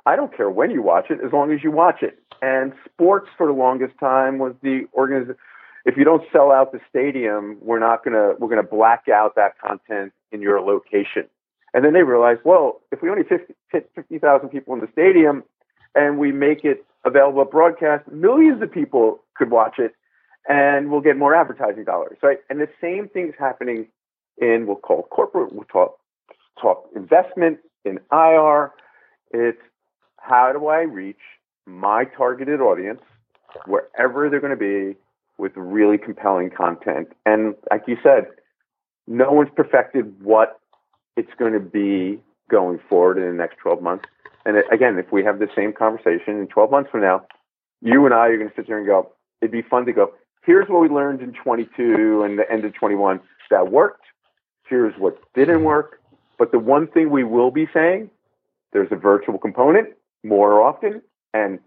I 0.07 0.17
don't 0.17 0.37
care 0.37 0.51
when 0.51 0.73
you 0.73 0.83
watch 0.83 1.05
it 1.09 1.21
as 1.25 1.33
long 1.33 1.53
as 1.53 1.63
you 1.63 1.71
watch 1.71 2.03
it. 2.03 2.19
And 2.43 2.73
sports 2.85 3.29
for 3.39 3.47
the 3.47 3.53
longest 3.53 3.95
time 4.01 4.41
was 4.41 4.55
the 4.61 4.89
organization. 4.93 5.37
If 5.85 5.97
you 5.97 6.03
don't 6.03 6.25
sell 6.33 6.51
out 6.51 6.73
the 6.73 6.81
stadium, 6.91 7.59
we're 7.61 7.79
not 7.79 8.05
gonna 8.05 8.35
we're 8.41 8.49
gonna 8.49 8.63
black 8.65 9.05
out 9.09 9.37
that 9.37 9.53
content 9.61 10.13
in 10.33 10.43
your 10.43 10.61
location. 10.61 11.29
And 11.73 11.85
then 11.85 11.93
they 11.93 12.03
realized, 12.03 12.41
well, 12.45 12.81
if 12.91 13.03
we 13.03 13.09
only 13.09 13.23
fit 13.23 13.55
50,000 13.71 14.49
people 14.49 14.75
in 14.75 14.81
the 14.81 14.89
stadium 14.93 15.45
and 15.95 16.19
we 16.19 16.33
make 16.33 16.65
it 16.65 16.85
available 17.05 17.43
at 17.43 17.51
broadcast, 17.51 18.07
millions 18.11 18.63
of 18.63 18.71
people 18.71 19.21
could 19.35 19.51
watch 19.51 19.79
it 19.79 19.95
and 20.49 20.91
we'll 20.91 21.01
get 21.01 21.17
more 21.17 21.35
advertising 21.35 21.85
dollars, 21.85 22.17
right? 22.23 22.39
And 22.49 22.61
the 22.61 22.69
same 22.81 23.09
thing's 23.09 23.35
happening 23.39 23.87
in, 24.39 24.67
we'll 24.67 24.77
call 24.77 25.03
corporate, 25.11 25.53
we'll 25.53 25.65
talk, 25.65 25.99
talk 26.61 26.89
investment 26.97 27.59
in 27.85 27.99
IR. 28.11 28.73
It's 29.33 29.61
how 30.19 30.53
do 30.53 30.67
I 30.67 30.81
reach 30.83 31.21
my 31.67 32.05
targeted 32.05 32.61
audience 32.61 33.03
wherever 33.67 34.31
they're 34.31 34.41
going 34.41 34.57
to 34.59 34.95
be 34.95 34.99
with 35.37 35.53
really 35.55 35.99
compelling 35.99 36.51
content? 36.51 37.09
And 37.27 37.55
like 37.71 37.85
you 37.87 37.97
said, 38.03 38.27
no 39.07 39.33
one's 39.33 39.51
perfected 39.55 40.23
what 40.23 40.61
it's 41.17 41.33
going 41.39 41.53
to 41.53 41.61
be 41.61 42.21
going 42.51 42.79
forward 42.89 43.19
in 43.19 43.25
the 43.25 43.33
next 43.33 43.57
12 43.59 43.83
months. 43.83 44.05
And 44.49 44.57
again, 44.73 44.99
if 44.99 45.13
we 45.13 45.23
have 45.25 45.41
the 45.41 45.49
same 45.55 45.75
conversation 45.75 46.41
in 46.41 46.47
12 46.47 46.71
months 46.71 46.91
from 46.91 47.03
now, 47.03 47.27
you 47.83 48.07
and 48.07 48.15
I 48.15 48.29
are 48.29 48.37
going 48.39 48.49
to 48.49 48.55
sit 48.57 48.67
there 48.67 48.79
and 48.79 48.87
go, 48.87 49.13
it'd 49.43 49.53
be 49.53 49.61
fun 49.61 49.85
to 49.85 49.93
go, 49.93 50.15
here's 50.43 50.67
what 50.71 50.81
we 50.81 50.89
learned 50.89 51.21
in 51.21 51.35
22 51.35 52.23
and 52.23 52.39
the 52.39 52.51
end 52.51 52.65
of 52.65 52.73
21 52.73 53.21
that 53.51 53.71
worked. 53.71 54.07
Here's 54.67 54.95
what 54.97 55.19
didn't 55.35 55.65
work. 55.65 56.01
But 56.39 56.51
the 56.51 56.59
one 56.59 56.87
thing 56.87 57.11
we 57.11 57.25
will 57.25 57.51
be 57.51 57.69
saying, 57.75 58.09
there's 58.73 58.89
a 58.91 58.97
virtual 58.97 59.37
component 59.37 59.89
more 60.25 60.63
often, 60.63 61.03
and 61.35 61.59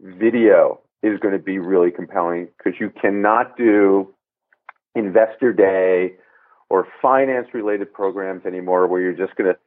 video 0.00 0.80
is 1.02 1.18
going 1.18 1.32
to 1.32 1.42
be 1.42 1.58
really 1.58 1.90
compelling 1.90 2.46
because 2.56 2.78
you 2.78 2.92
cannot 3.00 3.56
do 3.56 4.14
investor 4.94 5.52
day 5.52 6.14
or 6.70 6.86
finance 7.02 7.48
related 7.52 7.92
programs 7.92 8.46
anymore 8.46 8.86
where 8.86 9.00
you're 9.00 9.12
just 9.12 9.34
going 9.34 9.52
to 9.52 9.58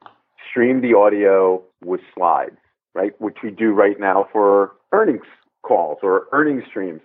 stream 0.50 0.80
the 0.80 0.94
audio 0.94 1.62
with 1.84 2.02
slides, 2.15 2.58
right? 2.94 3.20
Which 3.20 3.38
we 3.44 3.52
do 3.52 3.72
right 3.72 4.00
now 4.00 4.28
for 4.32 4.74
earnings 4.91 5.26
calls 5.63 6.00
or 6.04 6.28
earnings 6.32 6.63
streams, 6.70 7.02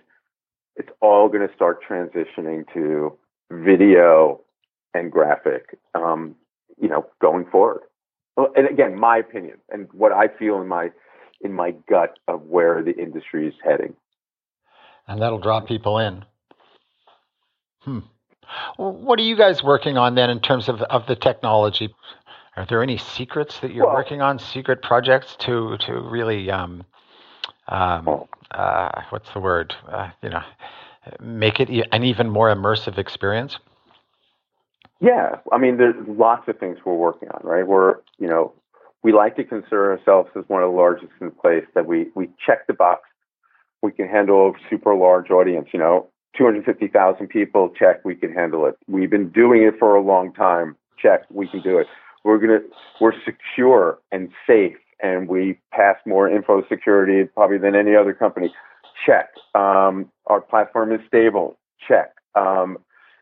it's 0.75 0.89
all 1.01 1.29
going 1.29 1.47
to 1.47 1.53
start 1.55 1.79
transitioning 1.87 2.65
to 2.73 3.17
video 3.51 4.41
and 4.93 5.11
graphic, 5.11 5.77
um, 5.95 6.35
you 6.79 6.87
know, 6.87 7.05
going 7.21 7.45
forward. 7.51 7.81
And 8.37 8.67
again, 8.67 8.99
my 8.99 9.17
opinion 9.17 9.57
and 9.69 9.87
what 9.93 10.11
I 10.11 10.27
feel 10.27 10.61
in 10.61 10.67
my 10.67 10.91
in 11.41 11.53
my 11.53 11.71
gut 11.89 12.17
of 12.27 12.43
where 12.43 12.83
the 12.83 12.95
industry 12.95 13.47
is 13.47 13.53
heading. 13.63 13.95
And 15.07 15.21
that'll 15.21 15.39
draw 15.39 15.61
people 15.61 15.99
in. 15.99 16.25
Hmm. 17.79 17.99
What 18.77 19.19
are 19.19 19.23
you 19.23 19.35
guys 19.35 19.63
working 19.63 19.97
on 19.97 20.15
then 20.15 20.29
in 20.29 20.39
terms 20.39 20.69
of, 20.69 20.81
of 20.81 21.05
the 21.07 21.15
technology? 21.15 21.93
Are 22.57 22.65
there 22.65 22.81
any 22.81 22.97
secrets 22.97 23.59
that 23.59 23.71
you're 23.71 23.85
well, 23.85 23.95
working 23.95 24.21
on, 24.21 24.39
secret 24.39 24.81
projects 24.81 25.35
to 25.41 25.77
to 25.77 26.01
really 26.01 26.49
um, 26.49 26.83
um, 27.67 28.25
uh, 28.51 29.03
what's 29.11 29.29
the 29.33 29.39
word? 29.39 29.75
Uh, 29.87 30.09
you 30.23 30.29
know, 30.29 30.41
make 31.21 31.59
it 31.59 31.69
an 31.91 32.03
even 32.03 32.29
more 32.29 32.53
immersive 32.53 32.97
experience. 32.97 33.57
Yeah, 34.99 35.35
I 35.51 35.59
mean, 35.59 35.77
there's 35.77 35.95
lots 36.07 36.47
of 36.47 36.57
things 36.57 36.79
we're 36.83 36.95
working 36.95 37.29
on, 37.29 37.41
right? 37.43 37.67
We're, 37.67 37.97
you 38.17 38.27
know, 38.27 38.53
we 39.03 39.13
like 39.13 39.35
to 39.35 39.43
consider 39.43 39.91
ourselves 39.91 40.29
as 40.35 40.43
one 40.47 40.63
of 40.63 40.71
the 40.71 40.75
largest 40.75 41.11
in 41.21 41.27
the 41.27 41.33
place 41.33 41.65
that 41.75 41.85
we 41.85 42.07
we 42.15 42.29
check 42.43 42.65
the 42.65 42.73
box. 42.73 43.01
We 43.83 43.91
can 43.91 44.07
handle 44.07 44.49
a 44.49 44.69
super 44.69 44.95
large 44.95 45.29
audience, 45.29 45.67
you 45.71 45.79
know, 45.79 46.07
250,000 46.35 47.27
people, 47.27 47.69
check, 47.77 48.03
we 48.03 48.15
can 48.15 48.33
handle 48.33 48.65
it. 48.65 48.75
We've 48.87 49.09
been 49.09 49.29
doing 49.29 49.61
it 49.61 49.75
for 49.77 49.95
a 49.95 50.01
long 50.01 50.33
time, 50.33 50.75
check, 50.97 51.21
we 51.29 51.47
can 51.47 51.61
do 51.61 51.77
it. 51.77 51.85
We're 52.23 52.39
gonna, 52.39 52.59
we're 52.99 53.13
secure 53.23 53.99
and 54.11 54.29
safe, 54.45 54.77
and 55.01 55.27
we 55.27 55.59
pass 55.71 55.97
more 56.05 56.29
info 56.29 56.63
security 56.67 57.29
probably 57.33 57.57
than 57.57 57.75
any 57.75 57.95
other 57.95 58.13
company. 58.13 58.53
Check. 59.05 59.29
Um, 59.55 60.11
our 60.25 60.41
platform 60.41 60.91
is 60.91 60.99
stable. 61.07 61.57
Check. 61.87 62.13
Um, 62.35 62.77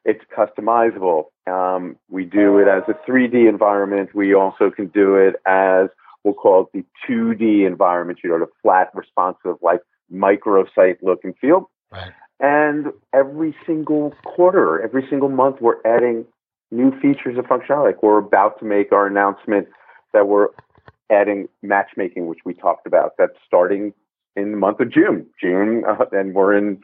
it's 0.06 0.24
customizable. 0.38 1.26
Um, 1.48 1.98
we 2.10 2.26
do 2.26 2.60
it 2.60 2.68
as 2.68 2.84
a 2.88 2.94
3D 3.10 3.50
environment. 3.50 4.14
We 4.14 4.34
also 4.34 4.70
can 4.70 4.88
do 4.88 5.16
it 5.16 5.36
as 5.46 5.90
we'll 6.24 6.34
call 6.34 6.64
it 6.64 6.68
the 6.74 6.86
2D 7.08 7.66
environment, 7.66 8.20
you 8.24 8.30
know, 8.30 8.40
the 8.40 8.52
flat, 8.62 8.90
responsive, 8.94 9.56
like 9.62 9.80
microsite 10.12 10.98
look 11.02 11.20
and 11.24 11.36
feel. 11.40 11.70
Right. 11.92 12.12
And 12.40 12.88
every 13.14 13.56
single 13.66 14.14
quarter, 14.26 14.82
every 14.82 15.06
single 15.10 15.30
month, 15.30 15.58
we're 15.62 15.82
adding 15.86 16.26
new 16.76 16.92
features 17.00 17.38
of 17.38 17.46
functionality. 17.46 17.86
Like 17.86 18.04
we're 18.04 18.18
about 18.18 18.60
to 18.60 18.66
make 18.66 18.92
our 18.92 19.08
announcement 19.08 19.68
that 20.14 20.28
we're 20.28 20.50
adding 21.10 21.48
matchmaking, 21.62 22.28
which 22.28 22.40
we 22.46 22.54
talked 22.54 22.88
about. 22.88 23.14
That's 23.18 23.34
starting 23.46 23.94
in 24.36 24.52
the 24.52 24.58
month 24.58 24.80
of 24.80 24.92
June. 24.92 25.28
June, 25.42 25.84
uh, 25.88 26.06
and 26.12 26.34
we're 26.34 26.56
in, 26.56 26.82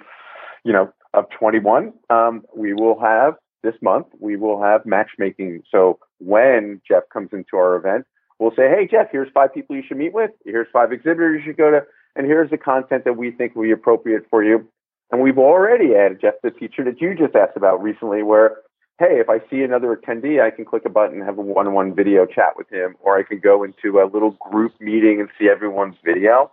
you 0.64 0.74
know, 0.74 0.92
of 1.14 1.26
21. 1.38 1.94
Um, 2.10 2.44
we 2.56 2.74
will 2.74 3.00
have 3.00 3.36
this 3.64 3.76
month. 3.82 4.08
We 4.20 4.36
will 4.38 4.62
have 4.62 4.86
matchmaking. 4.86 5.64
So 5.72 6.00
when 6.20 6.82
Jeff 6.88 7.04
comes 7.12 7.30
into 7.34 7.58
our 7.58 7.76
event, 7.76 8.06
we'll 8.40 8.56
say, 8.56 8.70
"Hey, 8.70 8.88
Jeff, 8.88 9.08
here's 9.12 9.30
five 9.34 9.54
people 9.54 9.76
you 9.76 9.84
should 9.88 9.98
meet 9.98 10.14
with. 10.14 10.32
Here's 10.46 10.68
five 10.72 10.92
exhibitors 10.92 11.42
you 11.42 11.52
should 11.52 11.58
go 11.58 11.72
to, 11.72 11.86
and 12.16 12.26
here's 12.26 12.50
the 12.50 12.58
content 12.58 13.04
that 13.06 13.18
we 13.18 13.32
think 13.32 13.56
will 13.56 13.64
be 13.64 13.72
appropriate 13.72 14.26
for 14.30 14.44
you." 14.44 14.68
And 15.12 15.22
we've 15.22 15.38
already 15.38 15.94
added, 15.94 16.22
Jeff, 16.22 16.36
the 16.42 16.52
feature 16.52 16.86
that 16.86 17.02
you 17.02 17.14
just 17.14 17.36
asked 17.36 17.58
about 17.58 17.84
recently, 17.84 18.24
where, 18.24 18.58
hey, 19.00 19.20
if 19.20 19.30
I 19.30 19.40
see 19.50 19.64
another 19.64 19.96
attendee, 19.96 20.42
I 20.42 20.52
can 20.52 20.66
click 20.66 20.84
a 20.86 20.90
button 20.90 21.18
and 21.18 21.26
have 21.26 21.38
a 21.38 21.42
one 21.42 21.68
on 21.68 21.74
one 21.74 21.96
video 21.96 22.26
chat 22.26 22.54
with 22.56 22.70
him, 22.70 22.96
or 23.02 23.18
I 23.18 23.24
can 23.24 23.40
go 23.40 23.64
into 23.64 24.00
a 24.00 24.06
little 24.12 24.32
group 24.52 24.74
meeting 24.80 25.20
and 25.20 25.30
see 25.40 25.50
everyone's 25.50 25.96
video. 26.04 26.52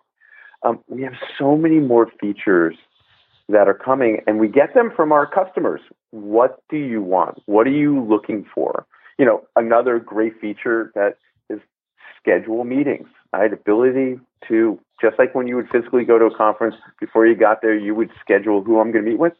Um, 0.62 0.80
we 0.88 1.02
have 1.02 1.14
so 1.38 1.56
many 1.56 1.78
more 1.78 2.10
features 2.20 2.76
that 3.48 3.68
are 3.68 3.74
coming, 3.74 4.20
and 4.26 4.38
we 4.38 4.48
get 4.48 4.74
them 4.74 4.90
from 4.94 5.12
our 5.12 5.26
customers. 5.26 5.80
What 6.10 6.62
do 6.68 6.76
you 6.76 7.02
want? 7.02 7.42
What 7.46 7.66
are 7.66 7.70
you 7.70 8.04
looking 8.04 8.46
for? 8.54 8.86
You 9.18 9.24
know, 9.24 9.42
another 9.56 9.98
great 9.98 10.38
feature 10.40 10.92
that 10.94 11.16
is 11.48 11.60
schedule 12.20 12.64
meetings, 12.64 13.08
right? 13.32 13.52
Ability 13.52 14.20
to 14.48 14.78
just 15.00 15.18
like 15.18 15.34
when 15.34 15.46
you 15.46 15.56
would 15.56 15.68
physically 15.70 16.04
go 16.04 16.18
to 16.18 16.26
a 16.26 16.36
conference, 16.36 16.74
before 17.00 17.26
you 17.26 17.36
got 17.36 17.62
there, 17.62 17.76
you 17.76 17.94
would 17.94 18.10
schedule 18.20 18.62
who 18.62 18.80
I'm 18.80 18.90
going 18.92 19.04
to 19.04 19.10
meet 19.10 19.18
with. 19.18 19.34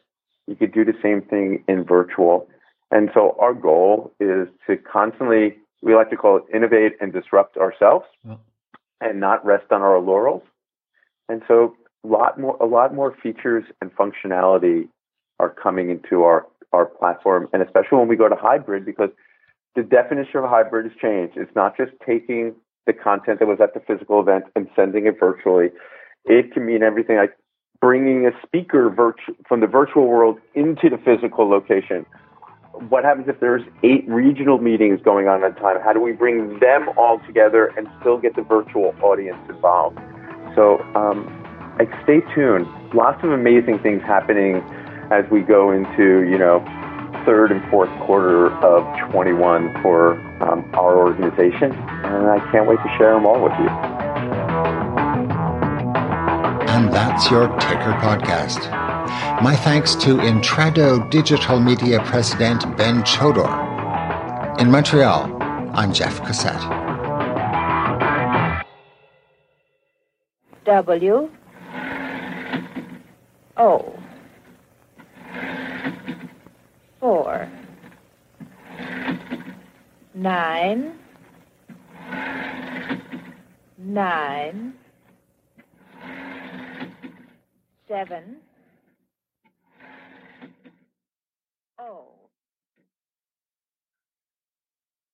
You 0.47 0.55
could 0.55 0.73
do 0.73 0.85
the 0.85 0.95
same 1.03 1.21
thing 1.21 1.63
in 1.67 1.83
virtual. 1.83 2.47
And 2.91 3.09
so 3.13 3.35
our 3.39 3.53
goal 3.53 4.11
is 4.19 4.47
to 4.67 4.77
constantly, 4.77 5.57
we 5.81 5.95
like 5.95 6.09
to 6.09 6.17
call 6.17 6.37
it 6.37 6.43
innovate 6.53 6.93
and 6.99 7.13
disrupt 7.13 7.57
ourselves 7.57 8.05
and 9.01 9.19
not 9.19 9.45
rest 9.45 9.71
on 9.71 9.81
our 9.81 9.99
laurels. 9.99 10.43
And 11.27 11.43
so 11.47 11.75
a 12.03 12.07
lot 12.07 12.39
more, 12.39 12.57
a 12.59 12.65
lot 12.65 12.93
more 12.93 13.15
features 13.21 13.63
and 13.81 13.95
functionality 13.95 14.87
are 15.39 15.49
coming 15.49 15.89
into 15.89 16.23
our, 16.23 16.47
our 16.73 16.85
platform. 16.85 17.47
And 17.53 17.61
especially 17.61 17.99
when 17.99 18.07
we 18.07 18.15
go 18.15 18.27
to 18.27 18.35
hybrid, 18.35 18.85
because 18.85 19.09
the 19.75 19.83
definition 19.83 20.39
of 20.39 20.49
hybrid 20.49 20.91
has 20.91 20.99
changed. 20.99 21.37
It's 21.37 21.55
not 21.55 21.77
just 21.77 21.91
taking 22.05 22.55
the 22.87 22.93
content 22.93 23.39
that 23.39 23.47
was 23.47 23.59
at 23.61 23.73
the 23.73 23.79
physical 23.79 24.19
event 24.19 24.45
and 24.55 24.67
sending 24.75 25.05
it 25.05 25.19
virtually. 25.19 25.69
It 26.25 26.53
can 26.53 26.65
mean 26.65 26.83
everything 26.83 27.17
like 27.17 27.37
bringing 27.79 28.25
a 28.25 28.31
speaker 28.45 28.89
virtu- 28.89 29.35
from 29.47 29.61
the 29.61 29.67
virtual 29.67 30.07
world 30.07 30.39
into 30.55 30.89
the 30.89 30.97
physical 30.97 31.49
location. 31.49 32.05
What 32.87 33.03
happens 33.03 33.27
if 33.27 33.39
there's 33.41 33.63
eight 33.83 34.07
regional 34.07 34.57
meetings 34.57 35.01
going 35.03 35.27
on 35.27 35.43
at 35.43 35.51
a 35.51 35.59
time? 35.59 35.81
How 35.83 35.91
do 35.91 35.99
we 35.99 36.13
bring 36.13 36.59
them 36.59 36.89
all 36.97 37.19
together 37.27 37.73
and 37.77 37.89
still 37.99 38.17
get 38.17 38.35
the 38.35 38.41
virtual 38.41 38.95
audience 39.01 39.39
involved? 39.49 39.99
So, 40.55 40.79
um, 40.95 41.27
like, 41.77 41.89
stay 42.03 42.21
tuned. 42.33 42.67
Lots 42.93 43.21
of 43.23 43.31
amazing 43.31 43.79
things 43.79 44.01
happening 44.03 44.57
as 45.11 45.29
we 45.29 45.41
go 45.41 45.71
into, 45.71 46.23
you 46.29 46.37
know, 46.37 46.63
third 47.25 47.51
and 47.51 47.67
fourth 47.69 47.89
quarter 48.01 48.51
of 48.63 49.11
21 49.11 49.81
for 49.81 50.13
um, 50.41 50.69
our 50.73 50.97
organization, 50.97 51.71
and 51.73 52.29
I 52.29 52.39
can't 52.51 52.67
wait 52.67 52.77
to 52.77 52.95
share 52.97 53.13
them 53.13 53.25
all 53.25 53.43
with 53.43 53.53
you. 53.59 53.69
And 56.69 56.93
that's 56.93 57.29
your 57.29 57.47
Ticker 57.59 57.93
podcast. 57.99 58.88
My 59.41 59.55
thanks 59.55 59.95
to 59.95 60.17
Intrado 60.17 61.09
Digital 61.09 61.59
Media 61.59 61.99
President 62.03 62.77
Ben 62.77 63.03
Chodor. 63.03 63.49
In 64.59 64.69
Montreal, 64.69 65.37
I'm 65.73 65.93
Jeff 65.93 66.21
Cossette. 66.21 66.63
W 70.65 71.29
O 73.57 73.93
four, 76.99 77.49
nine, 80.13 80.93
nine, 83.77 84.73
seven. 87.87 88.37